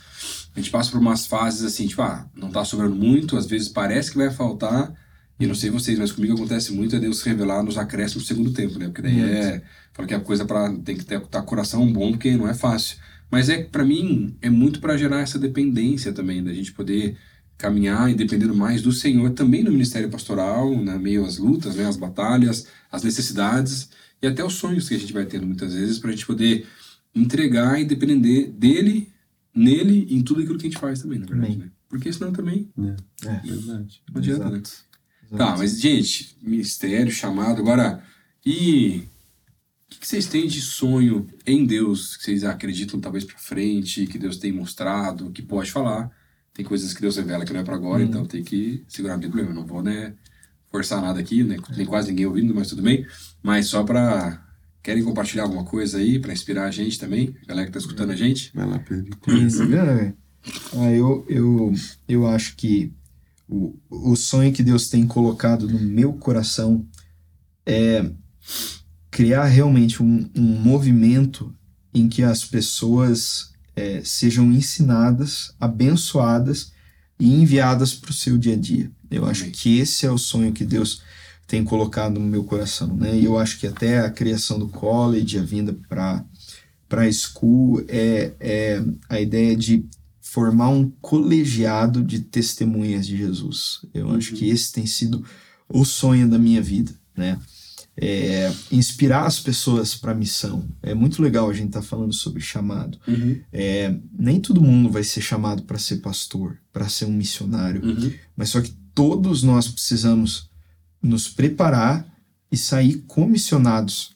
[0.56, 3.68] a gente passa por umas fases assim, tipo, ah, não tá sobrando muito, às vezes
[3.68, 4.94] parece que vai faltar.
[5.40, 8.28] E não sei vocês, mas comigo acontece muito é Deus se revelar nos acréscimos do
[8.28, 8.86] segundo tempo, né?
[8.86, 9.34] Porque daí Muito.
[9.34, 9.62] é.
[9.92, 12.54] Fala que é a coisa para tem que ter tá coração bom, porque não é
[12.54, 12.98] fácil.
[13.30, 17.18] Mas é para mim é muito para gerar essa dependência também da gente poder
[17.62, 21.86] caminhar e dependendo mais do Senhor também no ministério pastoral, né, meio às lutas, né,
[21.86, 23.90] as batalhas, as necessidades
[24.22, 26.66] e até os sonhos que a gente vai tendo muitas vezes para a gente poder
[27.14, 29.10] entregar e depender dele,
[29.54, 31.70] nele, em tudo aquilo que a gente faz também, na verdade, né?
[31.88, 32.70] Porque senão também
[33.26, 34.02] É, Verdade.
[34.12, 34.58] não adianta, né?
[34.58, 34.92] exato.
[35.38, 38.04] Tá, mas gente, ministério, chamado, agora,
[38.46, 39.04] e
[39.86, 44.08] o que que vocês têm de sonho em Deus que vocês acreditam talvez pra frente,
[44.08, 46.10] que Deus tem mostrado, que pode falar?
[46.54, 49.30] Tem coisas que Deus revela que não é pra agora, então tem que segurar bem
[49.30, 49.54] o problema.
[49.54, 50.14] Não vou, né,
[50.70, 51.58] forçar nada aqui, né?
[51.76, 53.06] Tem quase ninguém ouvindo, mas tudo bem.
[53.42, 54.48] Mas só pra.
[54.84, 57.36] Querem compartilhar alguma coisa aí pra inspirar a gente também?
[57.44, 58.52] A galera que tá escutando a gente?
[58.54, 59.16] Vai lá, Pedro.
[60.74, 61.74] Ah, eu, eu,
[62.08, 62.92] eu acho que
[63.48, 66.88] o, o sonho que Deus tem colocado no meu coração
[67.64, 68.12] é
[69.12, 71.54] criar realmente um, um movimento
[71.94, 76.72] em que as pessoas é, sejam ensinadas, abençoadas
[77.20, 78.92] e enviadas para o seu dia a dia.
[79.10, 81.02] Eu acho que esse é o sonho que Deus
[81.48, 83.16] tem colocado no meu coração, né?
[83.18, 86.24] E eu acho que até a criação do college, a vinda para
[86.88, 89.86] para a school é, é a ideia de
[90.20, 93.86] formar um colegiado de testemunhas de Jesus.
[93.94, 95.24] Eu acho que esse tem sido
[95.70, 97.40] o sonho da minha vida, né?
[98.04, 100.68] É, inspirar as pessoas para a missão.
[100.82, 102.98] É muito legal a gente estar falando sobre chamado.
[103.08, 103.40] Uhum.
[103.54, 108.12] É, nem todo mundo vai ser chamado para ser pastor, para ser um missionário, Uhum.
[108.36, 110.50] mas só que todos nós precisamos
[111.02, 112.06] nos preparar
[112.52, 114.16] e sair comissionados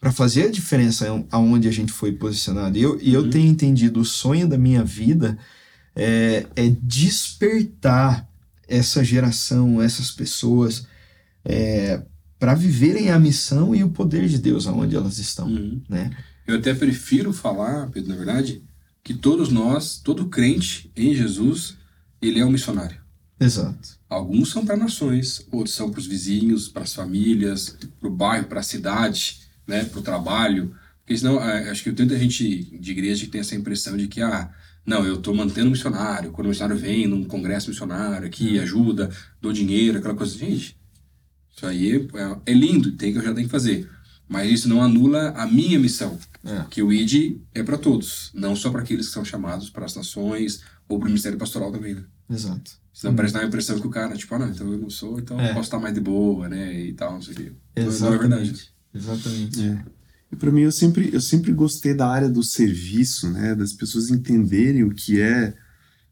[0.00, 2.78] para fazer a diferença aonde a gente foi posicionado.
[2.78, 5.36] E eu, e eu tenho entendido o sonho da minha vida
[5.94, 8.26] é, é despertar
[8.66, 10.86] essa geração, essas pessoas
[11.44, 12.02] é,
[12.38, 15.82] para viverem a missão e o poder de Deus aonde elas estão, Uhum.
[15.88, 16.10] né?
[16.46, 18.62] Eu até prefiro falar, Pedro, na verdade,
[19.04, 21.76] que todos nós, todo crente em Jesus,
[22.22, 22.98] ele é um missionário.
[23.40, 23.98] Exato.
[24.08, 28.46] Alguns são para nações, outros são para os vizinhos, para as famílias, para o bairro,
[28.46, 30.74] para a cidade, né, para o trabalho.
[31.04, 34.20] Porque senão, eh, acho que tanta gente de igreja que tem essa impressão de que,
[34.22, 34.50] ah,
[34.84, 36.30] não, eu estou mantendo o missionário.
[36.32, 39.10] Quando o missionário vem num congresso missionário aqui, ajuda,
[39.40, 40.36] dou dinheiro, aquela coisa.
[40.36, 40.77] Gente,
[41.58, 42.08] isso aí
[42.46, 43.88] é, é lindo, tem que eu já tenho que fazer.
[44.28, 46.64] Mas isso não anula a minha missão, É.
[46.70, 49.94] que o ID é para todos, não só para aqueles que são chamados para as
[49.96, 52.04] nações ou para o ministério pastoral também, né?
[52.30, 52.72] Exato.
[52.92, 55.18] Senão parece dar a impressão que o cara, tipo, ah, não, então eu não sou,
[55.18, 55.50] então É.
[55.50, 57.52] eu posso estar mais de boa, né, e tal, não sei o quê.
[57.76, 58.70] Então, Não é verdade.
[58.94, 59.62] Exatamente.
[59.62, 59.84] É.
[60.32, 64.10] E para mim eu sempre eu sempre gostei da área do serviço, né, das pessoas
[64.10, 65.54] entenderem o que é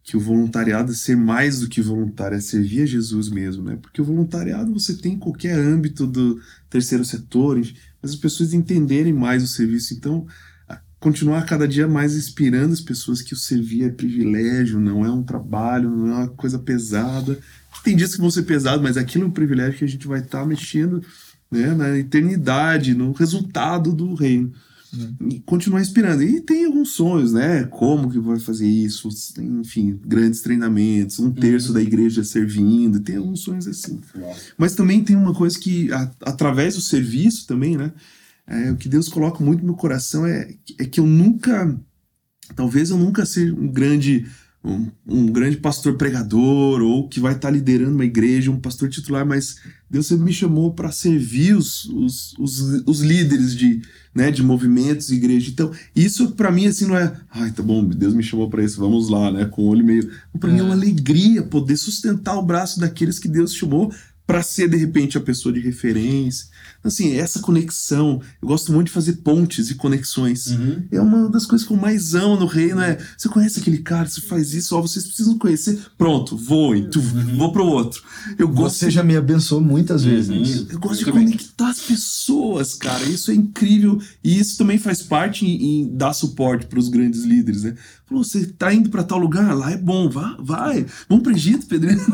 [0.07, 3.77] que o voluntariado é ser mais do que voluntário, é servir a Jesus mesmo, né?
[3.83, 6.41] Porque o voluntariado você tem em qualquer âmbito do
[6.71, 7.59] terceiro setor,
[8.01, 10.25] mas as pessoas entenderem mais o serviço, então
[11.01, 15.25] continuar cada dia mais inspirando as pessoas que o servir é privilégio, não é um
[15.25, 17.37] trabalho, não é uma coisa pesada.
[17.83, 20.21] Tem dias que vão ser pesados, mas aquilo é um privilégio que a gente vai
[20.21, 21.03] estar mexendo
[21.51, 24.53] né, na eternidade, no resultado do reino.
[25.31, 26.23] E continuar inspirando.
[26.23, 27.65] E tem alguns sonhos, né?
[27.65, 29.09] Como que vai fazer isso?
[29.39, 34.01] Enfim, grandes treinamentos, um terço da igreja servindo, tem alguns sonhos assim.
[34.57, 37.93] Mas também tem uma coisa que, a- através do serviço também, né?
[38.47, 41.77] É, o que Deus coloca muito no meu coração é, é que eu nunca.
[42.55, 44.25] Talvez eu nunca seja um grande.
[44.67, 49.25] Um, um grande pastor pregador ou que vai estar liderando uma igreja, um pastor titular,
[49.25, 53.81] mas Deus sempre me chamou para servir os, os, os, os líderes de,
[54.13, 55.51] né, de movimentos, igreja.
[55.51, 58.81] Então, isso para mim assim não é, ai, tá bom, Deus me chamou para isso,
[58.81, 60.11] vamos lá, né, com o olho meio.
[60.41, 63.93] Para mim é uma alegria poder sustentar o braço daqueles que Deus chamou
[64.27, 66.47] para ser de repente a pessoa de referência.
[66.83, 70.49] Assim, essa conexão, eu gosto muito de fazer pontes e conexões.
[70.49, 70.85] Uhum.
[70.91, 74.09] É uma das coisas que eu mais amo no reino, é, você conhece aquele cara,
[74.09, 78.03] você faz isso, ó, vocês precisam conhecer, pronto, voem, tu, vou pro outro.
[78.39, 80.67] Eu gosto Você já me abençoou muitas vezes Uhum.
[80.71, 81.25] eu gosto Eu de também.
[81.27, 83.05] conectar as pessoas, cara.
[83.05, 84.01] Isso é incrível.
[84.23, 87.75] E isso também faz parte em, em dar suporte para os grandes líderes, né?
[88.09, 89.53] Falou, você tá indo para tal lugar?
[89.53, 90.87] Lá é bom, vá, vai.
[91.09, 91.99] Vamos pro Egito, Pedrinho.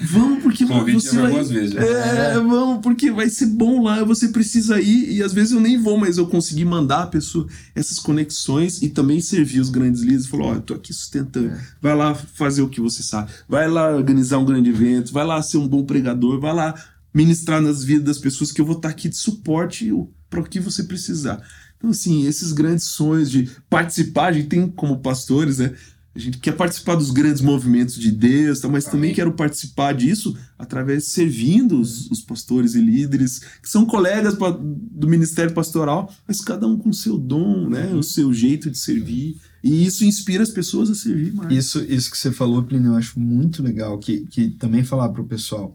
[0.00, 1.42] vamos, porque Convite você vai...
[1.42, 1.74] vezes.
[1.74, 5.76] É, vamos, porque vai ser bom lá, você precisa ir, e às vezes eu nem
[5.76, 10.26] vou, mas eu consegui mandar a pessoa essas conexões e também servir os grandes líderes.
[10.26, 13.90] Falou, ó, eu tô aqui sustentando, vai lá fazer o que você sabe, vai lá
[13.90, 16.72] organizar um grande evento, vai lá ser um bom pregador, vai lá
[17.12, 19.92] ministrar nas vidas das pessoas que eu vou estar aqui de suporte
[20.30, 21.42] para o que você precisar.
[21.82, 25.72] Então, assim, esses grandes sonhos de participar, a gente tem como pastores, né?
[26.14, 28.68] A gente quer participar dos grandes movimentos de Deus, tá?
[28.68, 29.14] mas também Amém.
[29.14, 34.50] quero participar disso através de servindo os, os pastores e líderes, que são colegas pa-
[34.60, 37.94] do ministério pastoral, mas cada um com o seu dom, né?
[37.94, 39.38] o seu jeito de servir.
[39.64, 41.50] E isso inspira as pessoas a servir mais.
[41.52, 43.98] Isso, isso que você falou, Plínio, eu acho muito legal.
[43.98, 45.74] Que, que também falar para o pessoal.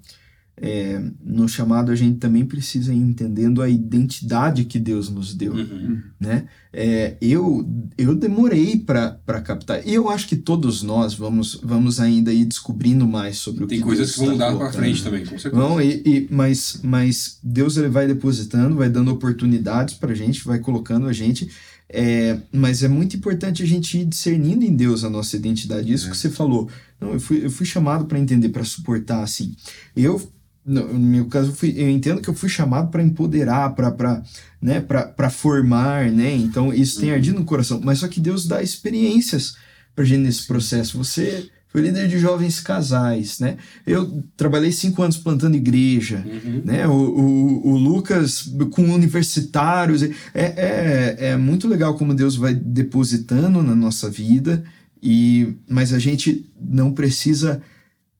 [0.59, 5.53] É, no chamado, a gente também precisa ir entendendo a identidade que Deus nos deu.
[5.53, 6.01] Uhum.
[6.19, 6.47] né?
[6.73, 9.85] É, eu, eu demorei para captar.
[9.87, 13.77] E eu acho que todos nós vamos, vamos ainda ir descobrindo mais sobre o Tem
[13.79, 14.79] que coisas Deus que vão mudar pra colocando.
[14.81, 15.55] frente também, com certeza.
[15.55, 20.43] Vão, e, e- mas, mas Deus ele vai depositando, vai dando oportunidades para a gente,
[20.43, 21.49] vai colocando a gente.
[21.89, 25.91] É, mas é muito importante a gente ir discernindo em Deus a nossa identidade.
[25.93, 26.69] Isso que você falou.
[26.99, 29.55] Não, eu fui, eu fui chamado para entender, para suportar, assim.
[29.95, 30.19] Eu,
[30.67, 34.21] no, no meu caso, eu, fui- eu entendo que eu fui chamado para empoderar, para
[34.61, 36.35] né, para formar, né?
[36.35, 37.79] Então isso tem ardido no coração.
[37.83, 39.55] Mas só que Deus dá experiências
[39.95, 40.97] para gente nesse processo.
[40.97, 43.57] Você foi líder de jovens casais, né?
[43.85, 46.61] Eu trabalhei cinco anos plantando igreja, Uhum.
[46.65, 46.87] né?
[46.87, 50.01] O, o, o Lucas com universitários.
[50.03, 54.63] É, é, é muito legal como Deus vai depositando na nossa vida
[55.03, 57.61] E, mas a gente não precisa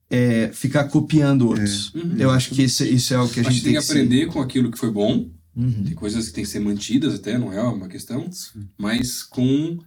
[0.10, 1.94] é, ficar copiando outros.
[1.94, 2.16] Uhum.
[2.18, 4.42] Eu acho que isso, isso é o que a gente que tem que aprender com
[4.42, 5.14] aquilo que foi bom.
[5.24, 5.84] ser- Uhum.
[5.86, 8.30] Tem coisas que tem que ser mantidas até, não é uma questão.
[8.78, 9.80] Mas com...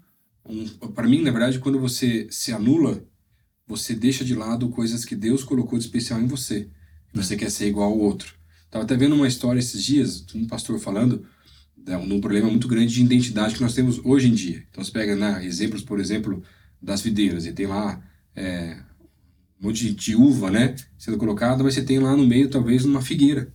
[0.44, 3.04] Um, para mim, na verdade, quando você se anula,
[3.68, 6.68] você deixa de lado coisas que Deus colocou de especial em você.
[7.14, 8.34] Você quer ser igual ao outro.
[8.68, 11.24] Tava até vendo uma história esses dias, um pastor falando
[11.76, 14.64] de um problema muito grande de identidade que nós temos hoje em dia.
[14.70, 16.42] Então você pega né, exemplos, por exemplo,
[16.82, 18.02] das videiras, e tem lá
[18.34, 18.76] é,
[19.60, 23.02] um monte de, uva, né, sendo colocada, mas você tem lá no meio talvez uma
[23.02, 23.52] figueira.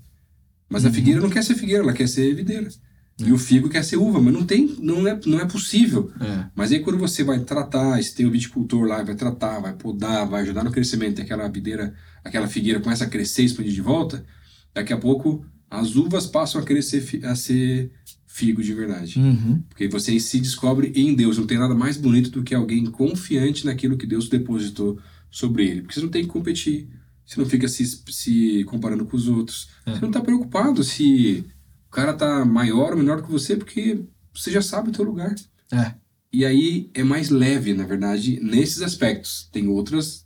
[0.70, 2.70] Mas a figueira não quer ser figueira, ela quer ser videira.
[3.18, 6.12] E o figo quer ser uva, mas não tem, não é, não é possível.
[6.20, 6.46] É.
[6.54, 10.28] Mas aí quando você vai tratar, se tem o viticultor lá, vai tratar, vai podar,
[10.28, 11.94] vai ajudar no crescimento, e aquela videira,
[12.24, 14.26] aquela figueira começa a crescer e expandir de volta,
[14.74, 17.92] daqui a pouco as uvas passam a crescer a ser
[18.26, 19.18] figo de verdade.
[19.18, 19.64] Uhum.
[19.70, 21.38] Porque você se descobre em Deus.
[21.38, 25.00] Não tem nada mais bonito do que alguém confiante naquilo que Deus depositou
[25.36, 25.82] sobre ele.
[25.82, 26.88] Porque você não tem que competir.
[27.26, 29.68] Você não fica se, se comparando com os outros.
[29.86, 31.44] Você não está preocupado se
[31.88, 35.36] o cara tá maior ou menor que você, porque você já sabe o teu lugar.
[35.74, 35.94] É.
[36.32, 39.50] E aí é mais leve, na verdade, nesses aspectos.
[39.52, 40.26] Tem outras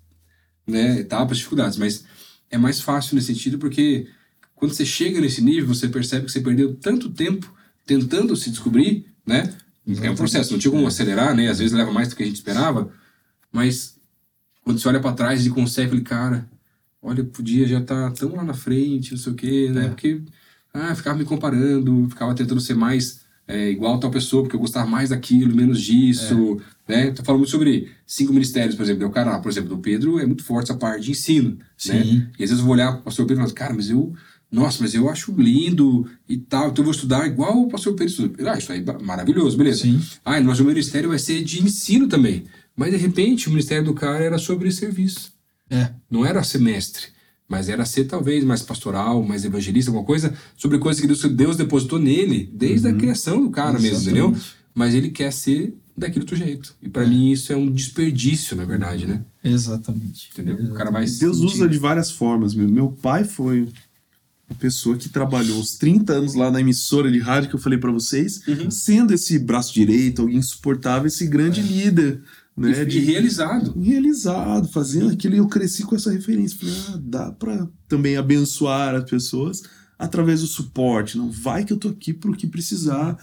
[0.67, 2.03] né, etapas, dificuldades, mas
[2.51, 4.07] é mais fácil nesse sentido porque
[4.53, 7.51] quando você chega nesse nível, você percebe que você perdeu tanto tempo
[7.83, 9.55] tentando se descobrir, né?
[10.03, 11.47] É um processo, não tinha como acelerar, né?
[11.47, 12.91] Às vezes leva mais do que a gente esperava,
[13.51, 13.98] mas
[14.63, 16.47] quando você olha para trás e consegue, ele, cara,
[17.01, 19.85] olha, podia já estar tão lá na frente, não sei o quê, né?
[19.85, 19.89] É.
[19.89, 20.21] Porque
[20.73, 24.59] ah, ficava me comparando, ficava tentando ser mais é, igual a tal pessoa, porque eu
[24.59, 27.09] gostava mais daquilo, menos disso, né?
[27.11, 29.03] Tô falando muito sobre cinco ministérios, por exemplo.
[29.03, 31.57] É o cara, por exemplo, do Pedro é muito forte essa parte de ensino, né?
[31.75, 32.27] Sim.
[32.37, 34.13] E às vezes eu vou olhar para o pastor Pedro e falar, cara, mas eu,
[34.51, 38.31] nossa, mas eu acho lindo e tal, então eu vou estudar igual o pastor Pedro.
[38.47, 39.81] Ah, isso aí é maravilhoso, beleza.
[39.81, 39.99] Sim.
[40.23, 42.45] Ah, mas o ministério vai ser de ensino também.
[42.79, 45.33] Mas de repente o ministério do cara era sobre serviço.
[45.69, 45.89] É.
[46.09, 47.07] Não era semestre,
[47.47, 51.57] mas era ser talvez mais pastoral, mais evangelista, alguma coisa, sobre coisas que Deus, Deus
[51.57, 54.27] depositou nele desde a criação do cara mesmo, entendeu?
[54.27, 54.31] Uhum.
[54.31, 54.59] Exatamente.
[54.73, 56.73] Mas ele quer ser daquele outro jeito.
[56.81, 59.21] E para mim isso é um desperdício, na verdade, né?
[59.43, 60.29] Exatamente.
[60.31, 60.55] Entendeu?
[60.55, 62.67] O cara vai Deus sentir- usa de várias formas, meu.
[62.69, 63.67] Meu pai foi
[64.49, 67.77] uma pessoa que trabalhou uns 30 anos lá na emissora de rádio que eu falei
[67.77, 68.71] pra vocês, Uhum.
[68.71, 72.21] sendo esse braço direito, alguém suportável, esse grande líder,
[72.59, 72.71] né?
[72.79, 72.81] É.
[72.83, 73.79] E, de- e realizado.
[73.79, 75.35] realizado, fazendo aquilo.
[75.35, 76.57] E eu cresci com essa referência.
[76.59, 79.63] Falei, ah, dá pra também abençoar as pessoas
[79.97, 81.17] através do suporte.
[81.17, 83.17] Não vai que eu tô aqui pro que precisar,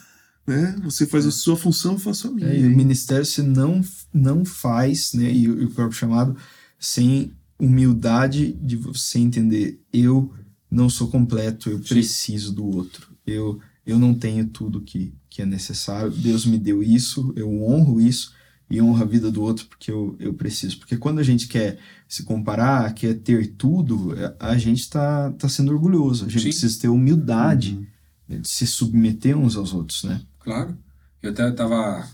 [0.47, 0.77] né?
[0.85, 2.49] Você faz a sua função, eu faço a minha.
[2.49, 3.81] É, e o ministério se não,
[4.13, 6.37] não faz, né, e, o- e o próprio chamado,
[6.79, 10.33] sem humildade de você entender, eu
[10.71, 13.09] não sou completo, eu preciso do outro.
[13.27, 16.11] Eu, eu não tenho tudo que, que é necessário.
[16.11, 18.33] Deus me deu isso, eu honro isso
[18.69, 20.79] e honro a vida do outro porque eu, eu preciso.
[20.79, 25.73] Porque quando a gente quer se comparar, quer ter tudo, a- gente está tá sendo
[25.73, 26.25] orgulhoso.
[26.27, 26.49] A gente Sim.
[26.49, 27.87] precisa ter humildade
[28.29, 30.21] né, de se submeter uns aos outros, né?
[30.41, 30.77] Claro.
[31.23, 32.09] Eu até tava.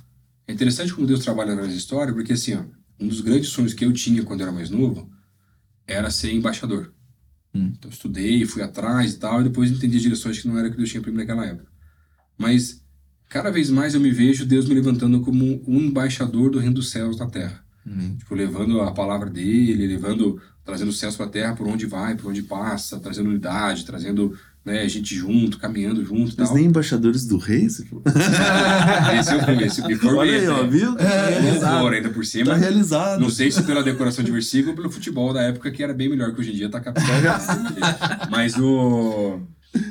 [0.46, 2.64] É interessante como Deus trabalha na história, porque assim, ó,
[3.00, 5.10] um dos grandes sonhos que eu tinha quando eu era mais novo
[5.86, 6.92] era ser embaixador.
[7.54, 7.72] Hum.
[7.76, 10.70] Então eu estudei, fui atrás e tal, e depois entendi as direções que não era
[10.70, 11.70] que Deus tinha para mim naquela época.
[12.38, 12.81] Mas
[13.32, 16.90] cada vez mais eu me vejo Deus me levantando como um embaixador do reino dos
[16.90, 17.62] céus na terra.
[17.86, 18.16] Hum.
[18.18, 22.14] Tipo, levando a palavra dele, levando, trazendo os céus para a terra por onde vai,
[22.14, 26.54] por onde passa, trazendo unidade, trazendo né, gente junto, caminhando junto e Mas tal.
[26.54, 27.82] nem embaixadores do rei, você.
[29.18, 30.18] Esse eu fui, esse me formei.
[30.18, 30.68] Olha aí, ó, né?
[30.68, 30.94] viu?
[30.94, 31.72] Tá realizado.
[31.72, 32.44] Louvor ainda por cima.
[32.44, 33.20] Tá realizado.
[33.20, 36.08] Não sei se pela decoração de versículo ou pelo futebol da época, que era bem
[36.08, 37.08] melhor que hoje em dia, tá capitão.
[38.30, 39.40] Mas o.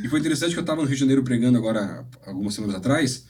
[0.03, 3.25] E foi interessante que eu tava no Rio de Janeiro pregando agora, algumas semanas atrás,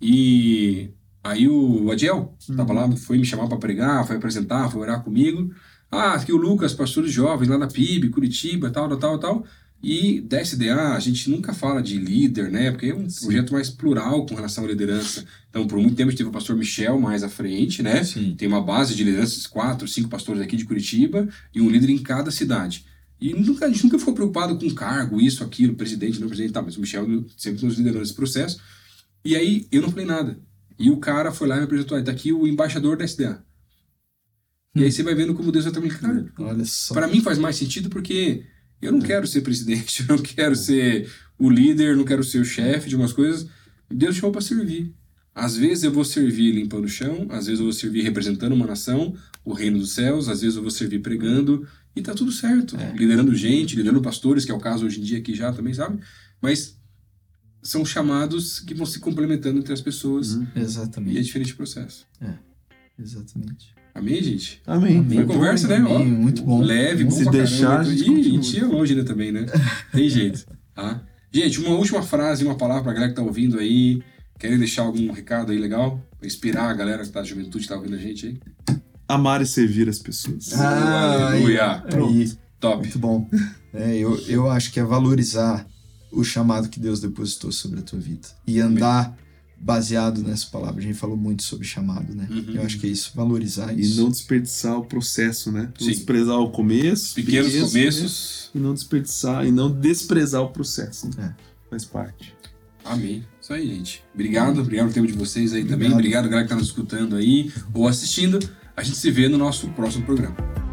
[0.00, 0.90] e
[1.22, 5.52] aí o Adiel tava lá, foi me chamar para pregar, foi apresentar, foi orar comigo.
[5.90, 9.46] Ah, aqui o Lucas, pastores jovens lá na PIB, Curitiba, tal, tal, tal, tal.
[9.86, 12.70] E da SDA, a gente nunca fala de líder, né?
[12.70, 15.26] Porque é um projeto mais plural com relação à liderança.
[15.50, 18.02] Então, por muito tempo, a gente teve o pastor Michel mais à frente, né?
[18.02, 18.34] Sim.
[18.34, 21.98] Tem uma base de lideranças, quatro, cinco pastores aqui de Curitiba e um líder em
[21.98, 22.86] cada cidade.
[23.20, 26.62] E nunca, a gente nunca ficou preocupado com cargo, isso, aquilo, presidente, não presidente, tá,
[26.62, 28.58] mas o Michel sempre nos liderou nesse processo.
[29.24, 30.38] E aí eu não falei nada.
[30.78, 33.44] E o cara foi lá e me apresentou, tá aqui o embaixador da SDA.
[34.74, 36.00] E aí você vai vendo como Deus vai trabalhando.
[36.00, 36.92] Cara, Olha só.
[36.92, 38.44] para mim faz mais sentido porque
[38.82, 41.08] eu não quero ser presidente, eu não quero ser
[41.38, 43.48] o líder, não quero ser o chefe de umas coisas.
[43.88, 44.92] Deus chamou para servir.
[45.34, 48.66] Às vezes eu vou servir limpando o chão, às vezes eu vou servir representando uma
[48.66, 52.76] nação, o reino dos céus, às vezes eu vou servir pregando, e tá tudo certo.
[52.96, 56.00] Liderando gente, liderando pastores, que é o caso hoje em dia aqui já também, sabe?
[56.40, 56.78] Mas
[57.64, 61.22] são chamados que vão se complementando entre as pessoas e é Exatamente.
[61.22, 62.06] diferente o processo.
[62.98, 63.74] Exatamente.
[63.94, 64.60] Amém, gente?
[64.66, 64.98] Amém.
[64.98, 65.18] Amém.
[65.24, 65.82] Foi conversa, né?
[65.88, 66.60] Ó, Amém, muito bom.
[66.60, 67.80] Leve, bom Se pra deixar, caramba.
[67.80, 68.42] a gente E a continua.
[68.42, 69.46] gente ia longe, né, também, né?
[69.92, 70.46] Tem jeito.
[70.74, 71.02] Tá?
[71.32, 74.02] Gente, uma última frase, uma palavra pra galera que tá ouvindo aí.
[74.38, 76.00] Querem deixar algum recado aí legal?
[76.18, 78.38] Pra inspirar a galera que tá da juventude que tá ouvindo a gente aí?
[79.08, 80.52] Amar e servir as pessoas.
[80.54, 81.84] Ah, Aleluia.
[81.92, 82.82] Aí, Top.
[82.82, 83.28] muito bom.
[83.72, 85.66] É, eu, eu acho que é valorizar
[86.14, 88.28] o chamado que Deus depositou sobre a tua vida.
[88.46, 89.16] E andar
[89.58, 90.80] baseado nessa palavra.
[90.80, 92.28] A gente falou muito sobre chamado, né?
[92.30, 92.54] Uhum.
[92.54, 94.00] Eu acho que é isso, valorizar E isso.
[94.02, 95.70] não desperdiçar o processo, né?
[95.80, 95.92] Não Sim.
[95.92, 97.14] desprezar o começo.
[97.14, 98.50] Pequenos começos.
[98.54, 101.08] E não desperdiçar e não desprezar o processo.
[101.16, 101.34] Né?
[101.70, 102.34] Faz parte.
[102.84, 103.24] Amém.
[103.40, 104.04] Isso aí, gente.
[104.12, 105.90] Obrigado, obrigado pelo tempo de vocês aí também.
[105.90, 105.94] Obrigado.
[105.94, 108.38] Obrigado, galera que tá nos escutando aí ou assistindo.
[108.76, 110.63] A gente se vê no nosso próximo programa.